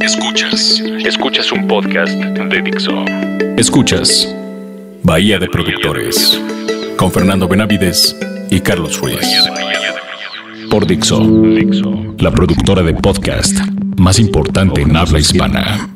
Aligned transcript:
Escuchas. 0.00 0.80
Escuchas 1.04 1.52
un 1.52 1.68
podcast 1.68 2.12
de 2.12 2.62
Dixo. 2.62 3.04
Escuchas 3.56 4.34
Bahía 5.02 5.38
de 5.38 5.48
Productores 5.48 6.40
con 6.96 7.12
Fernando 7.12 7.46
Benavides 7.46 8.16
y 8.50 8.60
Carlos 8.60 8.98
Ruiz. 8.98 9.20
Por 10.70 10.86
Dixo, 10.86 11.20
la 12.18 12.30
productora 12.30 12.82
de 12.82 12.94
podcast 12.94 13.58
más 13.98 14.18
importante 14.18 14.82
en 14.82 14.96
habla 14.96 15.18
hispana. 15.18 15.90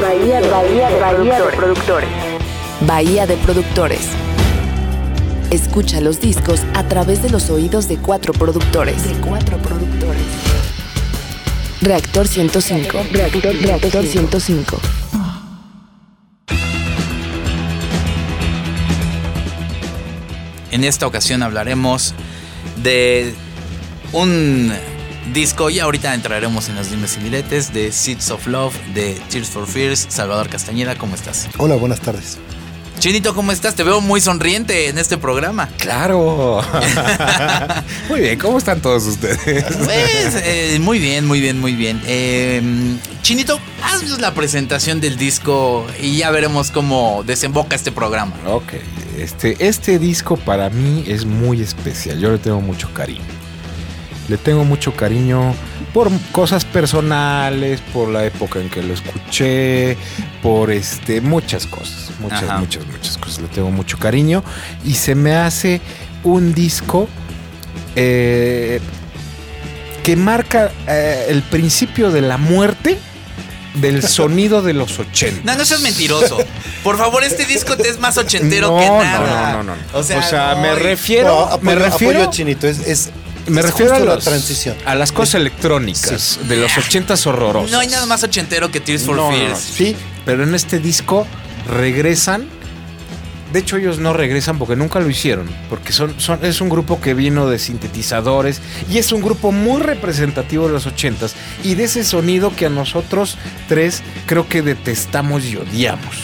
Bahía, 0.00 0.40
Bahía, 0.50 0.88
Bahía 1.00 1.40
de 1.40 1.56
Productores. 1.56 2.08
Bahía 2.86 3.26
de 3.26 3.36
Productores. 3.36 4.08
Escucha 5.50 6.00
los 6.00 6.20
discos 6.20 6.62
a 6.74 6.84
través 6.88 7.22
de 7.22 7.30
los 7.30 7.50
oídos 7.50 7.86
de 7.86 7.96
cuatro 7.98 8.32
productores. 8.32 9.08
De 9.08 9.14
cuatro 9.20 9.56
productores. 9.58 10.03
Reactor 11.84 12.26
105. 12.26 13.06
Reactor, 13.12 13.54
Reactor 13.56 14.06
105. 14.06 14.80
En 20.70 20.82
esta 20.82 21.06
ocasión 21.06 21.42
hablaremos 21.42 22.14
de 22.82 23.34
un 24.12 24.72
disco 25.34 25.68
y 25.68 25.78
ahorita 25.78 26.14
entraremos 26.14 26.70
en 26.70 26.76
los 26.76 26.90
dimes 26.90 27.18
y 27.18 27.24
diretes 27.24 27.74
de 27.74 27.92
Seeds 27.92 28.30
of 28.30 28.46
Love 28.46 28.74
de 28.94 29.20
Tears 29.28 29.50
for 29.50 29.66
Fears. 29.66 30.06
Salvador 30.08 30.48
Castañeda, 30.48 30.96
¿cómo 30.96 31.14
estás? 31.14 31.50
Hola, 31.58 31.74
buenas 31.74 32.00
tardes. 32.00 32.38
Chinito, 33.04 33.34
¿cómo 33.34 33.52
estás? 33.52 33.74
Te 33.74 33.82
veo 33.82 34.00
muy 34.00 34.22
sonriente 34.22 34.88
en 34.88 34.96
este 34.96 35.18
programa. 35.18 35.68
Claro. 35.76 36.62
muy 38.08 38.20
bien, 38.20 38.38
¿cómo 38.38 38.56
están 38.56 38.80
todos 38.80 39.04
ustedes? 39.04 39.62
Pues, 39.76 40.42
eh, 40.42 40.78
muy 40.80 40.98
bien, 40.98 41.26
muy 41.26 41.38
bien, 41.38 41.60
muy 41.60 41.74
bien. 41.74 42.00
Eh, 42.06 42.62
Chinito, 43.20 43.60
haznos 43.82 44.22
la 44.22 44.32
presentación 44.32 45.02
del 45.02 45.18
disco 45.18 45.86
y 46.00 46.16
ya 46.16 46.30
veremos 46.30 46.70
cómo 46.70 47.22
desemboca 47.26 47.76
este 47.76 47.92
programa. 47.92 48.32
Ok, 48.46 48.72
este, 49.18 49.54
este 49.58 49.98
disco 49.98 50.38
para 50.38 50.70
mí 50.70 51.04
es 51.06 51.26
muy 51.26 51.60
especial. 51.60 52.18
Yo 52.18 52.32
le 52.32 52.38
tengo 52.38 52.62
mucho 52.62 52.90
cariño. 52.94 53.20
Le 54.28 54.38
tengo 54.38 54.64
mucho 54.64 54.96
cariño 54.96 55.54
por 55.94 56.10
cosas 56.32 56.64
personales, 56.64 57.80
por 57.92 58.08
la 58.08 58.24
época 58.24 58.58
en 58.60 58.68
que 58.68 58.82
lo 58.82 58.92
escuché, 58.92 59.96
por 60.42 60.70
este, 60.72 61.20
muchas 61.20 61.66
cosas, 61.68 62.10
muchas, 62.20 62.42
Ajá. 62.42 62.58
muchas, 62.58 62.84
muchas 62.86 63.16
cosas. 63.16 63.40
Le 63.40 63.48
tengo 63.48 63.70
mucho 63.70 63.96
cariño 63.96 64.42
y 64.84 64.94
se 64.94 65.14
me 65.14 65.36
hace 65.36 65.80
un 66.24 66.52
disco 66.52 67.08
eh, 67.94 68.80
que 70.02 70.16
marca 70.16 70.72
eh, 70.88 71.26
el 71.28 71.42
principio 71.42 72.10
de 72.10 72.22
la 72.22 72.38
muerte 72.38 72.98
del 73.74 74.02
sonido 74.08 74.62
de 74.62 74.72
los 74.74 74.98
80. 74.98 75.42
No, 75.44 75.56
no 75.56 75.64
seas 75.64 75.80
mentiroso. 75.82 76.38
Por 76.82 76.98
favor, 76.98 77.22
este 77.22 77.44
disco 77.44 77.76
te 77.76 77.88
es 77.88 78.00
más 78.00 78.18
ochentero 78.18 78.72
No, 78.72 78.78
que 78.80 78.86
no, 78.86 78.98
nada. 79.02 79.52
no, 79.52 79.62
no, 79.62 79.76
no. 79.76 79.82
O 79.98 80.02
sea, 80.02 80.54
no, 80.56 80.60
me 80.60 80.72
y- 80.72 80.76
refiero, 80.76 81.28
No, 81.28 81.40
apoyo, 81.44 81.62
me 81.62 81.74
refiero, 81.76 82.18
apoyo 82.18 82.30
Chinito, 82.32 82.66
es, 82.66 82.80
es, 82.80 83.10
me 83.48 83.60
es 83.60 83.66
refiero 83.66 83.94
a, 83.94 83.98
la 83.98 84.14
los- 84.16 84.24
transición. 84.24 84.76
a 84.84 84.94
las 84.94 85.12
cosas 85.12 85.36
electrónicas 85.36 86.38
de 86.48 86.56
los 86.56 86.72
80s 86.72 87.26
horrorosos. 87.26 87.70
No 87.70 87.78
hay 87.80 87.88
nada 87.88 88.06
más 88.06 88.22
ochentero 88.22 88.70
que 88.70 88.80
Tears 88.80 89.02
for 89.04 89.16
No, 89.16 89.30
no, 89.30 89.36
no, 89.36 89.44
Fears. 89.46 89.58
sí, 89.60 89.96
pero 90.24 90.42
en 90.44 90.54
este 90.54 90.78
disco 90.78 91.26
regresan. 91.68 92.48
De 93.52 93.60
hecho, 93.60 93.76
ellos 93.76 94.00
no 94.00 94.12
regresan 94.12 94.58
porque 94.58 94.74
nunca 94.74 94.98
lo 94.98 95.08
hicieron. 95.08 95.48
Porque 95.70 95.92
son, 95.92 96.18
son, 96.20 96.40
es 96.44 96.60
un 96.60 96.68
grupo 96.68 97.00
que 97.00 97.14
vino 97.14 97.46
de 97.48 97.60
sintetizadores 97.60 98.60
y 98.90 98.98
es 98.98 99.12
un 99.12 99.22
grupo 99.22 99.52
muy 99.52 99.80
representativo 99.80 100.66
de 100.66 100.72
los 100.72 100.88
80s 100.88 101.32
y 101.62 101.76
de 101.76 101.84
ese 101.84 102.02
sonido 102.02 102.54
que 102.56 102.66
a 102.66 102.70
nosotros 102.70 103.38
tres 103.68 104.02
creo 104.26 104.48
que 104.48 104.62
detestamos 104.62 105.44
y 105.44 105.56
odiamos. 105.56 106.16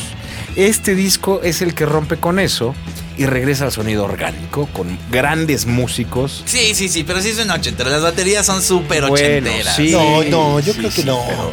Este 0.57 0.97
disco 0.97 1.41
es 1.45 1.63
el 1.63 1.75
que 1.75 1.87
rompe 1.87 2.17
con 2.17 2.41
eso 2.41 2.75
y 3.21 3.27
regresa 3.27 3.67
al 3.67 3.73
sonido 3.73 4.05
orgánico 4.05 4.67
con 4.73 4.99
grandes 5.11 5.67
músicos. 5.67 6.43
Sí, 6.47 6.75
sí, 6.75 6.89
sí, 6.89 7.05
pero 7.05 7.21
sí 7.21 7.35
son 7.35 7.51
ochenteras. 7.51 7.93
Las 7.93 8.03
baterías 8.03 8.47
son 8.47 8.63
súper 8.63 9.07
Bueno, 9.07 9.13
ochenteras. 9.45 9.77
sí. 9.77 9.91
no, 9.91 10.23
no, 10.25 10.59
yo 10.61 10.73
sí, 10.73 10.79
creo 10.79 10.91
que 10.91 11.03
sí, 11.03 11.05
no. 11.07 11.23
pero- 11.27 11.53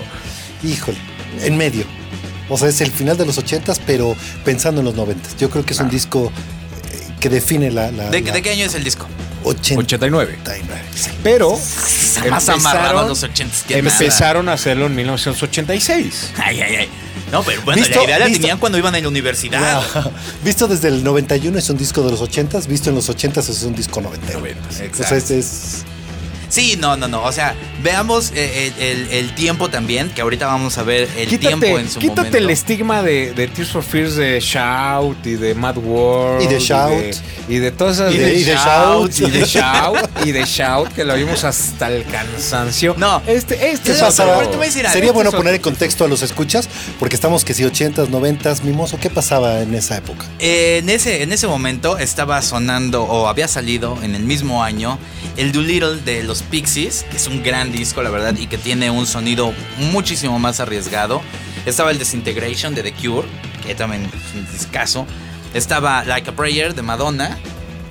Híjole, 0.63 0.97
en 1.41 1.57
medio. 1.57 1.83
O 2.47 2.57
sea, 2.57 2.69
es 2.69 2.79
el 2.79 2.89
final 2.91 3.17
de 3.17 3.25
los 3.25 3.37
ochentas, 3.37 3.81
pero 3.85 4.15
pensando 4.45 4.79
en 4.79 4.85
los 4.85 4.95
noventas. 4.95 5.35
Yo 5.37 5.49
creo 5.49 5.65
que 5.65 5.73
es 5.73 5.79
un 5.81 5.89
disco 5.89 6.31
eh, 6.93 7.07
que 7.19 7.27
define 7.27 7.69
la... 7.69 7.91
la, 7.91 8.09
¿De, 8.11 8.21
la 8.21 8.31
de 8.31 8.41
qué 8.41 8.51
año 8.51 8.63
es 8.65 8.73
el 8.73 8.85
disco? 8.85 9.05
89. 9.43 10.37
89. 10.43 10.81
sí. 10.95 11.09
Pero 11.21 11.59
Más 12.29 12.47
amarrado 12.47 12.99
a 12.99 13.07
los 13.09 13.23
ochentas 13.23 13.63
que 13.63 13.81
nada. 13.81 13.89
empezaron 13.93 14.47
a 14.47 14.53
hacerlo 14.53 14.85
en 14.85 14.95
1986. 14.95 16.31
Ay, 16.37 16.61
ay, 16.61 16.75
ay. 16.75 16.89
No, 17.31 17.43
pero 17.43 17.61
bueno, 17.63 17.81
¿Visto? 17.81 17.97
la 17.99 18.05
idea 18.05 18.19
la 18.19 18.25
¿Visto? 18.27 18.41
tenían 18.41 18.57
cuando 18.57 18.77
iban 18.77 18.95
en 18.95 19.03
la 19.03 19.09
universidad. 19.09 19.83
Wow. 19.93 20.11
Visto 20.43 20.67
desde 20.67 20.87
el 20.87 21.03
91 21.03 21.57
es 21.59 21.69
un 21.69 21.77
disco 21.77 22.01
de 22.03 22.11
los 22.11 22.21
ochentas, 22.21 22.67
visto 22.67 22.89
en 22.89 22.95
los 22.95 23.09
ochentas 23.09 23.49
es 23.49 23.63
un 23.63 23.75
disco 23.75 23.99
noventero. 24.01 24.39
O 24.39 25.03
sea, 25.03 25.17
es, 25.17 25.31
es- 25.31 25.83
Sí, 26.49 26.77
no, 26.79 26.95
no, 26.97 27.07
no. 27.07 27.23
O 27.23 27.31
sea, 27.31 27.55
veamos 27.83 28.31
eh, 28.35 28.71
el, 28.79 28.83
el- 28.83 29.11
el 29.11 29.35
tiempo 29.35 29.69
también, 29.69 30.09
que 30.09 30.21
ahorita 30.21 30.47
vamos 30.47 30.77
a 30.77 30.83
ver 30.83 31.07
el 31.17 31.37
tiempo 31.39 31.65
en 31.65 31.89
su 31.89 31.99
quítate 31.99 32.17
momento. 32.21 32.37
el 32.37 32.49
estigma 32.49 33.03
de, 33.03 33.33
de 33.33 33.47
Tears 33.47 33.71
for 33.71 33.83
Fears 33.83 34.15
de 34.15 34.39
Shout 34.39 35.25
y 35.25 35.33
de 35.35 35.53
Mad 35.55 35.77
World. 35.77 36.41
Y 36.43 36.47
de 36.47 36.59
Shout. 36.59 36.91
Y 36.93 36.95
de, 36.95 37.15
y 37.49 37.57
de 37.59 37.71
todas 37.71 37.95
esas. 37.97 38.13
Y 38.13 38.17
de- 38.17 38.33
y 38.35 38.43
de 38.43 38.55
Shout. 38.55 39.19
Y 39.19 39.29
de 39.31 39.45
Shout. 39.45 40.09
y 40.25 40.31
de 40.31 40.43
Shout, 40.45 40.89
que 40.93 41.03
lo 41.03 41.15
vimos 41.15 41.43
hasta 41.43 41.89
el 41.91 42.03
cansancio. 42.05 42.95
No. 42.97 43.21
Este, 43.27 43.69
este 43.71 43.83
¿Qué 43.91 43.91
es 43.91 43.99
pasaba? 43.99 44.37
otro-. 44.37 44.61
Sería 44.67 45.11
bueno 45.11 45.29
Este 45.29 45.37
es 45.37 45.41
poner 45.41 45.53
en 45.55 45.61
contexto 45.61 46.05
a 46.05 46.07
los 46.07 46.21
escuchas, 46.21 46.67
porque 46.99 47.15
estamos 47.15 47.43
que 47.45 47.53
si 47.53 47.63
80s, 47.63 48.07
90s, 48.09 48.61
mimoso, 48.63 48.97
¿qué 48.99 49.09
pasaba 49.09 49.61
en 49.61 49.73
esa 49.75 49.97
época? 49.97 50.25
Eh, 50.39 50.79
en, 50.79 50.89
ese, 50.89 51.23
en 51.23 51.31
ese 51.31 51.47
momento 51.47 51.97
estaba 51.97 52.41
sonando 52.41 53.03
o 53.03 53.27
había 53.27 53.47
salido 53.47 53.97
en 54.03 54.15
el 54.15 54.23
mismo 54.23 54.63
año 54.63 54.97
el 55.37 55.51
Doolittle 55.51 55.97
de 56.03 56.23
los 56.23 56.36
Pixies, 56.43 57.05
que 57.09 57.17
es 57.17 57.27
un 57.27 57.43
gran 57.43 57.71
disco, 57.71 58.01
la 58.01 58.09
verdad, 58.09 58.35
y 58.37 58.47
que 58.47 58.57
tiene 58.57 58.89
un 58.91 59.05
sonido 59.05 59.53
muchísimo 59.91 60.39
más 60.39 60.59
arriesgado. 60.59 61.21
Estaba 61.65 61.91
el 61.91 61.99
Disintegration 61.99 62.73
de 62.75 62.83
The 62.83 62.93
Cure, 62.93 63.27
que 63.65 63.75
también 63.75 64.05
es 64.05 64.35
un 64.35 64.51
discazo. 64.51 65.05
Estaba 65.53 66.03
Like 66.05 66.29
a 66.29 66.35
Prayer 66.35 66.73
de 66.73 66.81
Madonna. 66.81 67.37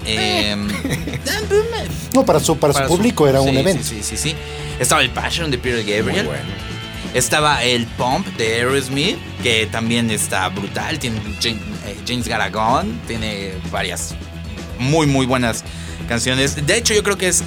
em, 0.04 0.68
No, 2.14 2.24
para 2.24 2.40
su, 2.40 2.56
para 2.58 2.72
su 2.72 2.86
público 2.86 3.28
era 3.28 3.40
un 3.40 3.56
evento. 3.56 3.82
Sí, 3.82 3.96
sí, 4.02 4.16
sí, 4.16 4.30
sí. 4.30 4.34
Estaba 4.78 5.02
el 5.02 5.10
Passion 5.10 5.50
de 5.50 5.58
Peter 5.58 5.84
Muy 5.84 5.92
Gabriel. 5.92 6.26
bueno. 6.26 6.66
Estaba 7.14 7.62
el 7.64 7.86
Pump 7.86 8.26
de 8.36 8.54
Aerosmith, 8.56 9.16
que 9.42 9.66
también 9.66 10.10
está 10.10 10.48
brutal. 10.48 10.98
Tiene 10.98 11.18
James, 11.42 11.60
eh, 11.86 11.96
James 12.06 12.28
Garagon, 12.28 13.00
tiene 13.06 13.52
varias 13.70 14.14
muy, 14.78 15.06
muy 15.06 15.24
buenas 15.26 15.64
canciones. 16.08 16.66
De 16.66 16.76
hecho, 16.76 16.94
yo 16.94 17.02
creo 17.02 17.16
que 17.16 17.28
es 17.28 17.42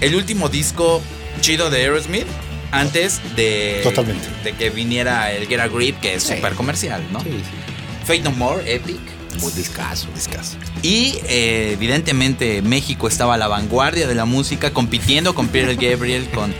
el 0.00 0.14
último 0.14 0.48
disco 0.48 1.02
chido 1.40 1.70
de 1.70 1.78
Aerosmith 1.82 2.26
antes 2.70 3.20
de, 3.36 3.80
Totalmente. 3.82 4.26
de 4.42 4.52
que 4.52 4.70
viniera 4.70 5.32
el 5.32 5.46
Get 5.46 5.60
a 5.60 5.68
Grip, 5.68 6.00
que 6.00 6.14
es 6.14 6.22
Sí. 6.24 6.34
súper 6.36 6.54
comercial, 6.54 7.02
¿no? 7.12 7.20
Sí, 7.20 7.30
sí. 7.30 8.04
Fate 8.06 8.20
No 8.20 8.32
More, 8.32 8.72
Epic. 8.72 8.98
Muy 9.40 9.52
discazo. 9.52 10.08
Discazo. 10.14 10.56
Y 10.82 11.18
eh, 11.28 11.70
evidentemente 11.72 12.62
México 12.62 13.08
estaba 13.08 13.34
a 13.34 13.36
la 13.36 13.48
vanguardia 13.48 14.06
de 14.06 14.14
la 14.14 14.24
música, 14.26 14.72
compitiendo 14.72 15.34
con 15.34 15.48
Peter 15.48 15.74
Gabriel, 15.76 16.28
con 16.30 16.54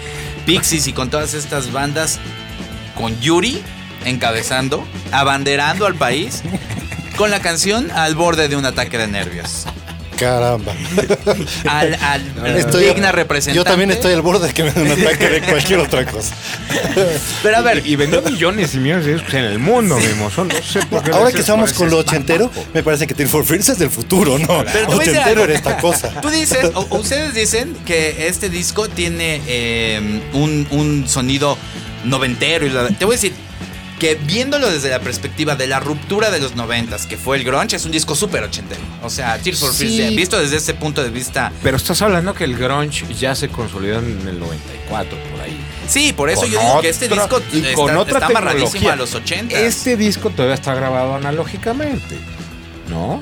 Pixies 0.47 0.87
y 0.89 0.93
con 0.93 1.09
todas 1.11 1.34
estas 1.34 1.73
bandas, 1.73 2.19
con 2.97 3.19
Yuri 3.21 3.62
encabezando, 4.05 4.84
abanderando 5.12 5.87
al 5.87 5.94
país, 5.94 6.43
con 7.17 7.31
la 7.31 7.41
canción 7.41 7.91
al 7.93 8.15
borde 8.17 8.49
de 8.49 8.56
un 8.56 8.67
ataque 8.67 8.99
de 8.99 9.06
nervios. 9.06 9.67
Caramba. 10.19 10.72
Al, 11.69 11.94
al 11.94 12.22
Estoy- 12.56 12.86
digna 12.86 13.12
representante. 13.12 13.56
Yo 13.56 13.64
también 13.64 13.91
estoy 13.91 14.12
al 14.12 14.22
borde 14.22 14.48
de 14.48 14.54
que 14.54 14.64
me 14.64 14.70
den 14.70 14.91
un 14.92 15.00
ataque 15.00 15.28
de 15.28 15.41
cualquier 15.42 15.80
otra 15.80 16.04
cosa. 16.06 16.34
Pero 17.43 17.56
a 17.56 17.61
ver, 17.61 17.82
Y 17.87 17.96
vendió 17.96 18.22
millones 18.22 18.75
y 18.75 18.78
millones 18.78 19.06
de 19.06 19.14
discos 19.14 19.34
en 19.34 19.44
el 19.44 19.58
mundo, 19.58 19.96
mimoso. 19.99 20.44
No 20.44 20.55
sé 20.62 20.81
por 20.87 21.02
qué. 21.02 21.11
Ahora 21.11 21.32
que 21.32 21.40
estamos 21.40 21.72
con 21.72 21.90
lo 21.90 21.99
ochentero, 21.99 22.50
me 22.72 22.82
parece 22.82 23.06
que 23.06 23.14
Tears 23.14 23.31
for 23.31 23.44
Fears 23.44 23.69
es 23.70 23.78
del 23.78 23.90
futuro, 23.90 24.38
¿no? 24.38 24.64
Pero 24.72 24.88
Ochentero 24.96 25.44
era 25.44 25.55
esta 25.55 25.76
cosa. 25.78 26.20
Tú 26.20 26.31
dices, 26.31 26.70
o- 26.75 26.87
o 26.90 26.96
ustedes 26.99 27.34
dicen 27.34 27.75
que 27.84 28.28
este 28.28 28.49
disco 28.49 28.88
tiene 28.88 29.40
eh, 29.46 30.20
un, 30.32 30.67
un 30.70 31.08
sonido 31.08 31.56
noventero. 32.05 32.67
Y 32.67 32.70
la- 32.70 32.88
te 32.88 33.05
voy 33.05 33.14
a 33.14 33.17
decir 33.17 33.34
que 33.99 34.17
viéndolo 34.17 34.70
desde 34.70 34.91
la 34.91 35.00
perspectiva 35.00 35.56
de 35.56 35.67
la 35.67 35.81
ruptura 35.81 36.31
de 36.31 36.41
los 36.41 36.56
noventas, 36.56 37.06
que 37.06 37.17
fue 37.17 37.37
el 37.37 37.44
grunge, 37.44 37.76
es 37.76 37.85
un 37.85 37.93
disco 37.93 38.14
súper 38.14 38.43
ochentero. 38.43 38.81
O 39.02 39.11
sea, 39.11 39.38
Tears 39.38 39.61
for 39.61 39.73
sí. 39.73 39.99
Fears, 39.99 40.17
visto 40.17 40.38
desde 40.38 40.56
ese 40.56 40.75
punto 40.75 41.02
de 41.02 41.11
vista. 41.11 41.52
Pero 41.62 41.76
estás 41.76 42.02
hablando 42.02 42.35
que 42.35 42.44
el 42.44 42.56
grunge 42.56 43.06
ya 43.14 43.35
se 43.35 43.49
consolidó 43.49 44.00
en 44.00 44.26
el 44.26 44.38
94, 44.38 45.19
por 45.31 45.41
ahí. 45.41 45.58
Sí, 45.88 46.12
por 46.12 46.31
eso 46.31 46.46
yo 46.46 46.58
digo 46.61 46.81
que 46.81 46.88
este 46.88 47.08
disco 47.08 47.38
está, 47.38 47.75
con 47.75 47.96
otra 47.96 48.26
tecnología. 48.26 48.93
a 48.94 48.96
los 48.96 49.14
80. 49.14 49.58
Este 49.58 49.96
disco 49.96 50.31
todavía 50.31 50.55
está 50.55 50.75
grabado 50.75 51.14
analógicamente, 51.14 52.19
¿no? 52.88 53.20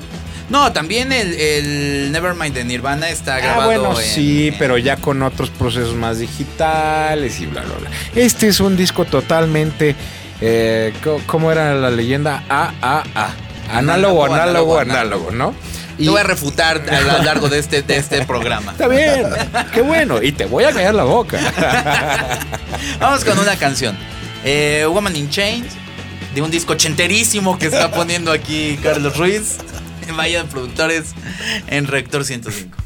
No, 0.49 0.71
también 0.71 1.11
el, 1.11 2.11
Nevermind 2.11 2.53
de 2.53 2.63
Nirvana 2.63 3.09
está 3.09 3.35
ah, 3.35 3.39
grabado. 3.39 3.71
Ah, 3.71 3.77
bueno, 3.77 3.95
sí, 3.95 4.53
pero 4.59 4.77
ya 4.77 4.97
con 4.97 5.21
otros 5.23 5.49
procesos 5.49 5.95
más 5.95 6.19
digitales 6.19 7.39
y 7.39 7.45
bla, 7.45 7.61
bla, 7.61 7.75
bla. 7.75 7.89
Este 8.15 8.47
es 8.49 8.59
un 8.59 8.75
disco 8.75 9.05
totalmente 9.05 9.95
eh, 10.45 10.93
¿cómo 11.25 11.53
era 11.53 11.73
la 11.73 11.89
leyenda? 11.89 12.43
A, 12.49 12.73
A, 12.81 13.03
A. 13.15 13.77
Análogo, 13.77 14.25
análogo, 14.25 14.77
análogo, 14.77 15.31
¿no? 15.31 15.55
Y... 15.97 16.09
Voy 16.09 16.19
a 16.19 16.23
refutar 16.23 16.83
a 16.91 16.99
lo 16.99 17.23
largo 17.23 17.47
de 17.47 17.59
este, 17.59 17.81
de 17.81 17.95
este 17.95 18.25
programa. 18.25 18.73
Está 18.73 18.89
bien, 18.89 19.25
qué 19.73 19.81
bueno. 19.81 20.21
Y 20.21 20.33
te 20.33 20.45
voy 20.45 20.65
a 20.65 20.73
callar 20.73 20.95
la 20.95 21.05
boca. 21.05 21.39
Vamos 22.99 23.23
con 23.23 23.39
una 23.39 23.55
canción. 23.55 23.97
Eh, 24.43 24.85
Woman 24.85 25.15
in 25.15 25.29
Chains, 25.29 25.75
de 26.35 26.41
un 26.41 26.51
disco 26.51 26.75
chenterísimo 26.75 27.57
que 27.57 27.67
está 27.67 27.91
poniendo 27.91 28.33
aquí 28.33 28.77
Carlos 28.83 29.15
Ruiz. 29.15 29.59
Vayan 30.17 30.47
productores 30.47 31.13
en 31.67 31.87
Reactor 31.87 32.25
105. 32.25 32.82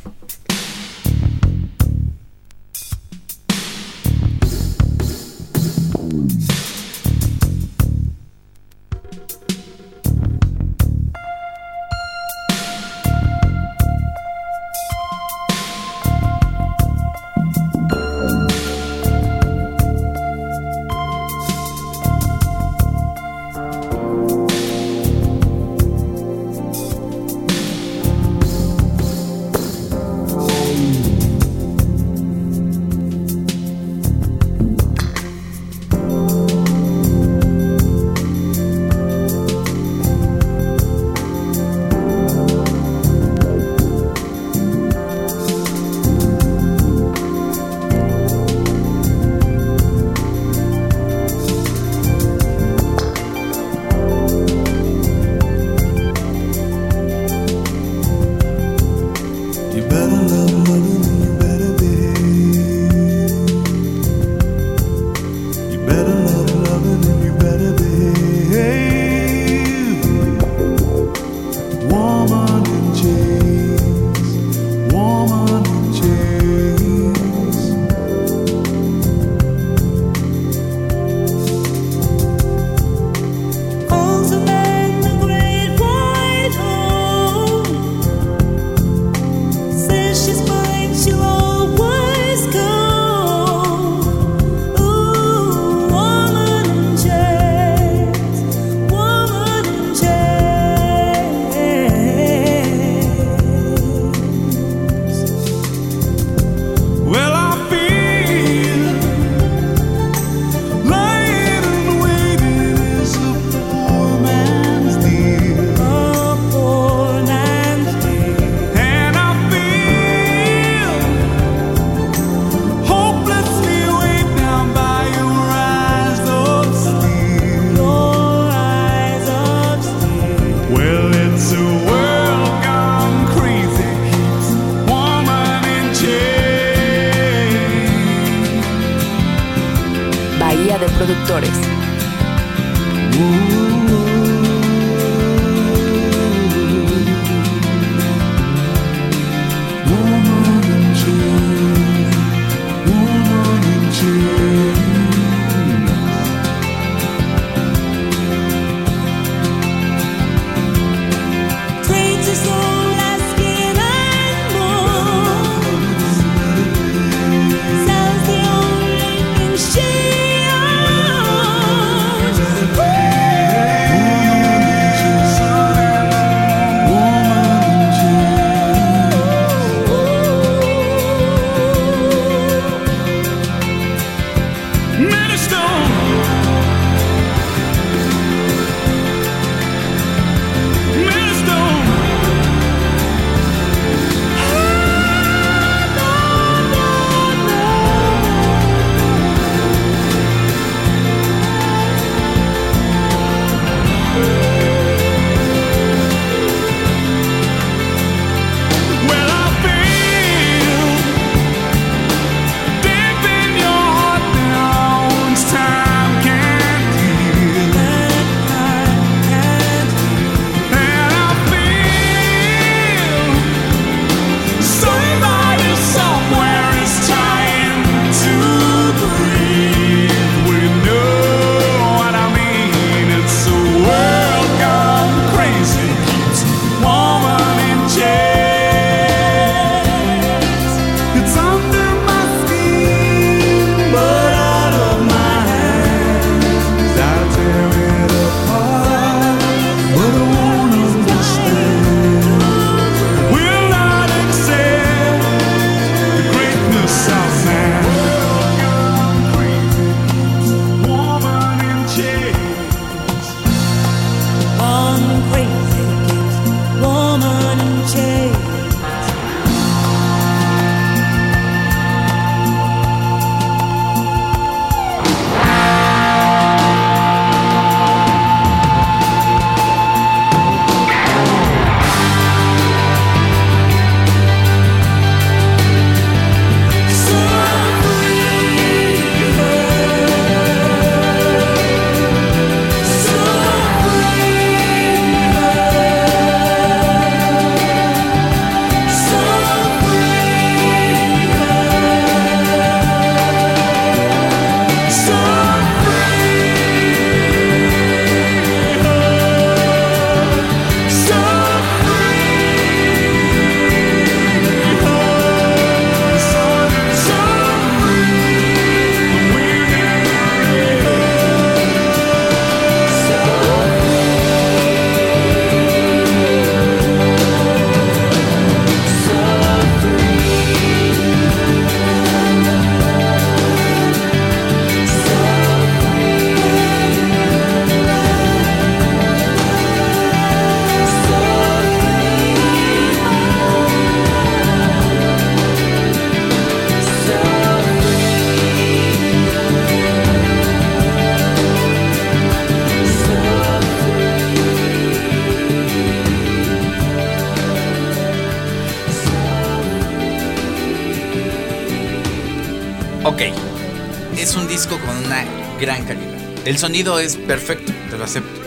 Sonido 366.77 367.00
es 367.00 367.15
perfecto, 367.15 367.72
te 367.89 367.98
lo 367.98 368.03
acepto. 368.03 368.39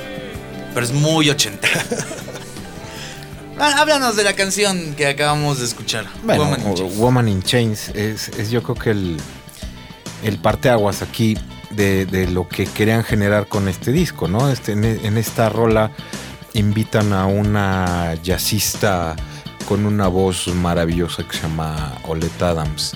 Pero 0.73 0.87
es 0.87 0.93
muy 0.93 1.29
80. 1.31 1.67
Háblanos 3.59 4.17
de 4.17 4.23
la 4.25 4.35
canción 4.35 4.95
que 4.95 5.07
acabamos 5.09 5.59
de 5.59 5.67
escuchar. 5.67 6.07
Bueno, 6.23 6.45
Woman 6.45 6.59
in 6.63 6.75
Chains. 6.75 6.97
Woman 6.97 7.29
in 7.29 7.43
Chains 7.43 7.89
es, 7.91 8.29
es 8.39 8.51
yo 8.51 8.63
creo 8.63 8.75
que 8.77 8.91
el, 8.91 9.17
el 10.23 10.39
parteaguas 10.39 11.03
aquí 11.03 11.37
de, 11.71 12.07
de 12.07 12.29
lo 12.29 12.49
que 12.49 12.67
querían 12.67 13.03
generar 13.05 13.49
con 13.49 13.69
este 13.69 13.91
disco, 13.93 14.29
¿no? 14.29 14.49
Este, 14.51 14.73
en, 14.73 14.85
en 14.85 15.19
esta 15.19 15.49
rola 15.51 15.91
invitan 16.55 17.13
a 17.13 17.27
una 17.27 18.15
jazzista 18.23 19.15
con 19.69 19.85
una 19.87 20.07
voz 20.09 20.47
maravillosa 20.49 21.25
que 21.29 21.37
se 21.37 21.43
llama 21.43 21.99
Oleta 22.07 22.51
Adams. 22.51 22.93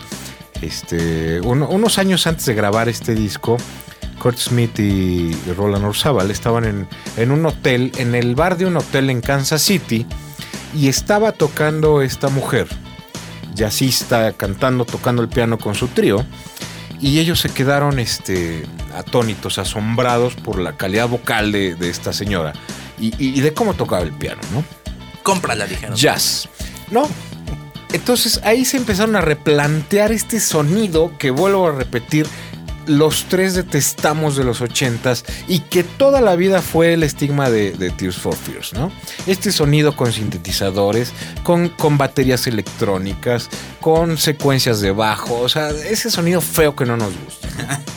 Este, 0.62 1.40
uno- 1.40 1.68
unos 1.68 1.98
años 1.98 2.26
antes 2.26 2.46
de 2.46 2.54
grabar 2.54 2.88
este 2.88 3.14
disco, 3.14 3.58
Kurt 4.24 4.38
Smith 4.38 4.78
y 4.78 5.34
Roland 5.54 5.84
Orzabal 5.84 6.30
estaban 6.30 6.64
en, 6.64 6.88
en 7.18 7.30
un 7.30 7.44
hotel, 7.44 7.92
en 7.98 8.14
el 8.14 8.34
bar 8.34 8.56
de 8.56 8.64
un 8.64 8.74
hotel 8.78 9.10
en 9.10 9.20
Kansas 9.20 9.60
City, 9.60 10.06
y 10.74 10.88
estaba 10.88 11.32
tocando 11.32 12.00
esta 12.00 12.30
mujer, 12.30 12.66
jazzista, 13.54 14.32
cantando, 14.32 14.86
tocando 14.86 15.20
el 15.20 15.28
piano 15.28 15.58
con 15.58 15.74
su 15.74 15.88
trío, 15.88 16.24
y 17.00 17.18
ellos 17.18 17.38
se 17.38 17.50
quedaron 17.50 17.98
este, 17.98 18.64
atónitos, 18.96 19.58
asombrados 19.58 20.36
por 20.36 20.58
la 20.58 20.74
calidad 20.78 21.06
vocal 21.06 21.52
de, 21.52 21.74
de 21.74 21.90
esta 21.90 22.14
señora 22.14 22.54
y, 22.98 23.38
de 23.42 23.52
cómo 23.52 23.74
tocaba 23.74 24.04
el 24.04 24.12
piano, 24.12 24.40
¿no? 24.54 24.64
Cómprala, 25.22 25.66
dijeron. 25.66 25.96
Jazz. 25.96 26.48
No. 26.90 27.06
Entonces 27.92 28.40
ahí 28.42 28.64
se 28.64 28.78
empezaron 28.78 29.16
a 29.16 29.20
replantear 29.20 30.12
este 30.12 30.40
sonido 30.40 31.12
que 31.18 31.30
vuelvo 31.30 31.68
a 31.68 31.72
repetir. 31.72 32.26
Los 32.86 33.24
tres 33.24 33.54
detestamos 33.54 34.36
de 34.36 34.44
los 34.44 34.60
ochentas 34.60 35.24
y 35.48 35.60
que 35.60 35.84
toda 35.84 36.20
la 36.20 36.36
vida 36.36 36.62
fue 36.62 36.92
el 36.92 37.02
estigma 37.02 37.50
de, 37.50 37.72
de 37.72 37.90
Tears 37.90 38.16
for 38.16 38.34
Fears, 38.34 38.72
¿no? 38.72 38.92
Este 39.26 39.52
sonido 39.52 39.96
con 39.96 40.12
sintetizadores, 40.12 41.12
con, 41.42 41.68
con 41.68 41.98
baterías 41.98 42.46
electrónicas, 42.46 43.48
con 43.80 44.18
secuencias 44.18 44.80
de 44.80 44.92
bajo, 44.92 45.40
o 45.40 45.48
sea, 45.48 45.70
ese 45.70 46.10
sonido 46.10 46.40
feo 46.40 46.74
que 46.76 46.84
no 46.86 46.96
nos 46.96 47.12
gusta. 47.24 47.48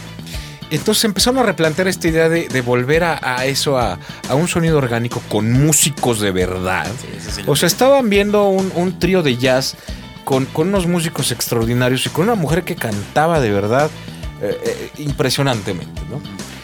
Entonces 0.69 1.05
empezaron 1.05 1.39
a 1.39 1.43
replantear 1.43 1.87
esta 1.87 2.07
idea 2.07 2.29
de, 2.29 2.47
de 2.47 2.61
volver 2.61 3.03
a, 3.03 3.19
a 3.21 3.45
eso, 3.45 3.77
a, 3.77 3.99
a 4.27 4.35
un 4.35 4.47
sonido 4.47 4.77
orgánico 4.77 5.21
con 5.29 5.51
músicos 5.51 6.19
de 6.19 6.31
verdad. 6.31 6.87
Sí, 7.01 7.31
sí 7.31 7.41
O 7.45 7.55
sea, 7.55 7.67
estaban 7.67 8.09
viendo 8.09 8.49
un, 8.49 8.71
un 8.75 8.99
trío 8.99 9.23
de 9.23 9.37
jazz 9.37 9.75
con, 10.25 10.45
con 10.45 10.67
unos 10.67 10.87
músicos 10.87 11.31
extraordinarios 11.31 12.05
y 12.05 12.09
con 12.09 12.25
una 12.25 12.35
mujer 12.35 12.63
que 12.63 12.75
cantaba 12.75 13.39
de 13.39 13.49
verdad 13.51 13.89
eh, 14.41 14.59
eh, 14.65 14.91
impresionantemente, 14.99 16.01
¿no? 16.09 16.21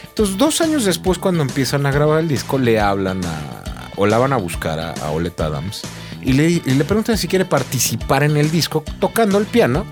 Entonces, 0.08 0.38
dos 0.38 0.62
años 0.62 0.86
después, 0.86 1.18
cuando 1.18 1.42
empiezan 1.42 1.86
a 1.86 1.92
grabar 1.92 2.20
el 2.20 2.28
disco, 2.28 2.58
le 2.60 2.80
hablan 2.80 3.22
a. 3.26 3.90
o 3.96 4.06
la 4.06 4.18
van 4.18 4.34
a 4.34 4.38
buscar 4.38 4.80
a, 4.80 4.92
a 4.92 5.10
Oleta 5.12 5.46
Adams 5.48 5.82
y 6.22 6.34
le, 6.34 6.50
y 6.50 6.62
le 6.62 6.84
preguntan 6.86 7.18
si 7.18 7.28
quiere 7.28 7.46
participar 7.46 8.24
en 8.24 8.38
el 8.38 8.50
disco 8.52 8.84
tocando 9.00 9.38
el 9.40 9.46
piano 9.46 9.86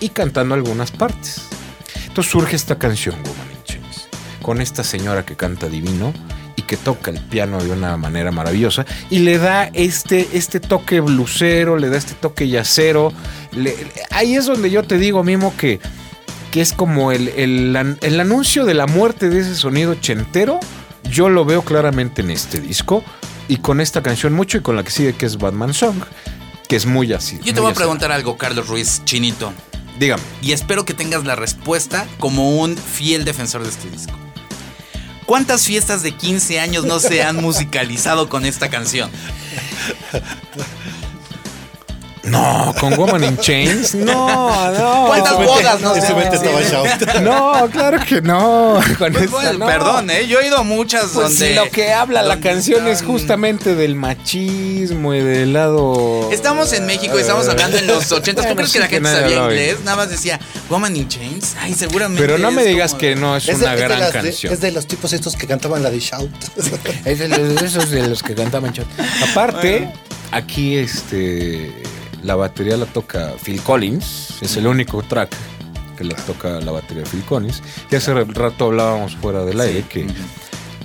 y 0.00 0.08
cantando 0.10 0.54
algunas 0.54 0.90
partes. 0.90 1.42
Entonces 2.06 2.30
surge 2.32 2.56
esta 2.56 2.78
canción, 2.78 3.16
Woman 3.16 3.50
in 3.52 3.62
Chains, 3.64 4.08
con 4.42 4.60
esta 4.60 4.84
señora 4.84 5.24
que 5.26 5.34
canta 5.36 5.68
divino 5.68 6.12
y 6.56 6.62
que 6.62 6.76
toca 6.76 7.10
el 7.10 7.18
piano 7.20 7.62
de 7.62 7.70
una 7.72 7.96
manera 7.96 8.30
maravillosa 8.30 8.86
y 9.10 9.18
le 9.20 9.38
da 9.38 9.64
este, 9.72 10.28
este 10.34 10.60
toque 10.60 11.00
blusero, 11.00 11.76
le 11.76 11.88
da 11.90 11.96
este 11.98 12.14
toque 12.14 12.48
yacero. 12.48 13.12
le- 13.52 13.76
ahí 14.12 14.36
es 14.36 14.46
donde 14.46 14.70
yo 14.70 14.84
te 14.84 14.96
digo, 14.98 15.24
Mimo, 15.24 15.52
que, 15.56 15.80
que 16.54 16.60
es 16.60 16.72
como 16.72 17.10
el, 17.10 17.30
el 17.30 17.96
el 18.00 18.20
anuncio 18.20 18.64
de 18.64 18.74
la 18.74 18.86
muerte 18.86 19.28
de 19.28 19.40
ese 19.40 19.56
sonido 19.56 19.90
ochentero. 19.90 20.60
Yo 21.10 21.28
lo 21.28 21.44
veo 21.44 21.62
claramente 21.62 22.22
en 22.22 22.30
este 22.30 22.60
disco 22.60 23.02
y 23.48 23.56
con 23.56 23.80
esta 23.80 24.04
canción 24.04 24.34
mucho 24.34 24.58
y 24.58 24.60
con 24.60 24.76
la 24.76 24.84
que 24.84 24.92
sigue 24.92 25.14
que 25.14 25.26
es 25.26 25.36
Batman 25.36 25.74
Song, 25.74 25.96
que 26.68 26.76
es 26.76 26.86
muy 26.86 27.12
así. 27.12 27.40
Yo 27.42 27.52
te 27.52 27.58
voy 27.58 27.70
a 27.70 27.72
así. 27.72 27.78
preguntar 27.78 28.12
algo, 28.12 28.36
Carlos 28.36 28.68
Ruiz 28.68 29.02
Chinito. 29.04 29.52
Dígame. 29.98 30.22
Y 30.42 30.52
espero 30.52 30.84
que 30.84 30.94
tengas 30.94 31.24
la 31.24 31.34
respuesta 31.34 32.06
como 32.20 32.60
un 32.60 32.76
fiel 32.76 33.24
defensor 33.24 33.64
de 33.64 33.70
este 33.70 33.90
disco. 33.90 34.16
¿Cuántas 35.26 35.66
fiestas 35.66 36.04
de 36.04 36.12
15 36.12 36.60
años 36.60 36.84
no 36.84 37.00
se 37.00 37.24
han 37.24 37.34
musicalizado 37.42 38.28
con 38.28 38.46
esta 38.46 38.70
canción? 38.70 39.10
No, 42.26 42.74
con 42.80 42.94
Woman 42.96 43.22
in 43.24 43.36
Chains. 43.38 43.94
No, 43.94 44.72
no. 44.72 45.04
¿Cuántas 45.08 45.34
bodas 45.36 45.80
no 45.80 45.94
En 45.94 46.02
se 46.02 46.08
shout. 46.08 47.20
No, 47.22 47.68
claro 47.70 47.98
que 48.06 48.22
no. 48.22 48.80
Con 48.98 49.12
Pues, 49.12 49.24
esta 49.24 49.52
no. 49.52 49.66
Perdón, 49.66 50.10
¿eh? 50.10 50.26
Yo 50.26 50.40
he 50.40 50.46
ido 50.46 50.58
a 50.58 50.62
muchas 50.62 51.10
Pues 51.12 51.14
donde... 51.38 51.48
si 51.48 51.54
lo 51.54 51.70
que 51.70 51.92
habla 51.92 52.22
la 52.22 52.40
canción 52.40 52.86
es 52.88 53.02
justamente 53.02 53.74
del 53.74 53.94
machismo 53.94 55.14
y 55.14 55.20
del 55.20 55.52
lado. 55.52 56.30
Estamos 56.32 56.72
en 56.72 56.86
México 56.86 57.18
y 57.18 57.20
estamos 57.20 57.48
hablando 57.48 57.76
en 57.76 57.86
los 57.86 58.10
80. 58.10 58.40
¿Tú 58.42 58.46
Bueno, 58.46 58.56
crees 58.56 58.70
sí 58.70 58.74
que 58.74 58.80
la 58.80 58.88
gente 58.88 59.10
sabía 59.12 59.36
inglés? 59.44 59.76
Nada 59.84 59.96
más 59.98 60.10
decía 60.10 60.40
Woman 60.70 60.96
in 60.96 61.08
Chains. 61.08 61.54
Ay, 61.60 61.74
seguramente. 61.74 62.22
Pero 62.22 62.38
no 62.38 62.50
me 62.50 62.62
es 62.62 62.68
digas 62.68 62.90
como- 62.92 63.00
que 63.00 63.16
no 63.16 63.36
es, 63.36 63.48
Es 63.48 63.56
una 63.58 63.74
es 63.74 63.80
de 63.80 63.86
gran 63.86 64.00
las 64.00 64.12
de- 64.12 64.20
canción. 64.22 64.52
es 64.52 64.60
de 64.60 64.72
los 64.72 64.86
tipos 64.86 65.12
estos 65.12 65.36
que 65.36 65.46
cantaban 65.46 65.82
la 65.82 65.90
de 65.90 66.00
Shout. 66.00 66.30
Es 67.04 67.18
de, 67.18 67.28
los- 67.28 67.62
esos 67.62 67.90
de 67.90 68.06
los 68.08 68.22
que 68.22 68.34
cantaban 68.34 68.72
shot. 68.72 68.86
Aparte, 69.30 69.90
aquí 70.30 70.76
este 70.76 71.72
la 72.24 72.34
batería 72.34 72.76
la 72.76 72.86
toca 72.86 73.34
Phil 73.42 73.60
Collins, 73.60 74.42
es 74.42 74.56
el 74.56 74.66
único 74.66 75.02
track 75.02 75.30
que 75.96 76.04
la 76.04 76.16
toca 76.16 76.60
la 76.60 76.72
batería 76.72 77.04
Phil 77.04 77.22
Collins. 77.24 77.62
Y 77.90 77.96
hace 77.96 78.12
rato 78.14 78.66
hablábamos 78.66 79.14
fuera 79.16 79.44
del 79.44 79.60
aire 79.60 79.84
que, 79.88 80.06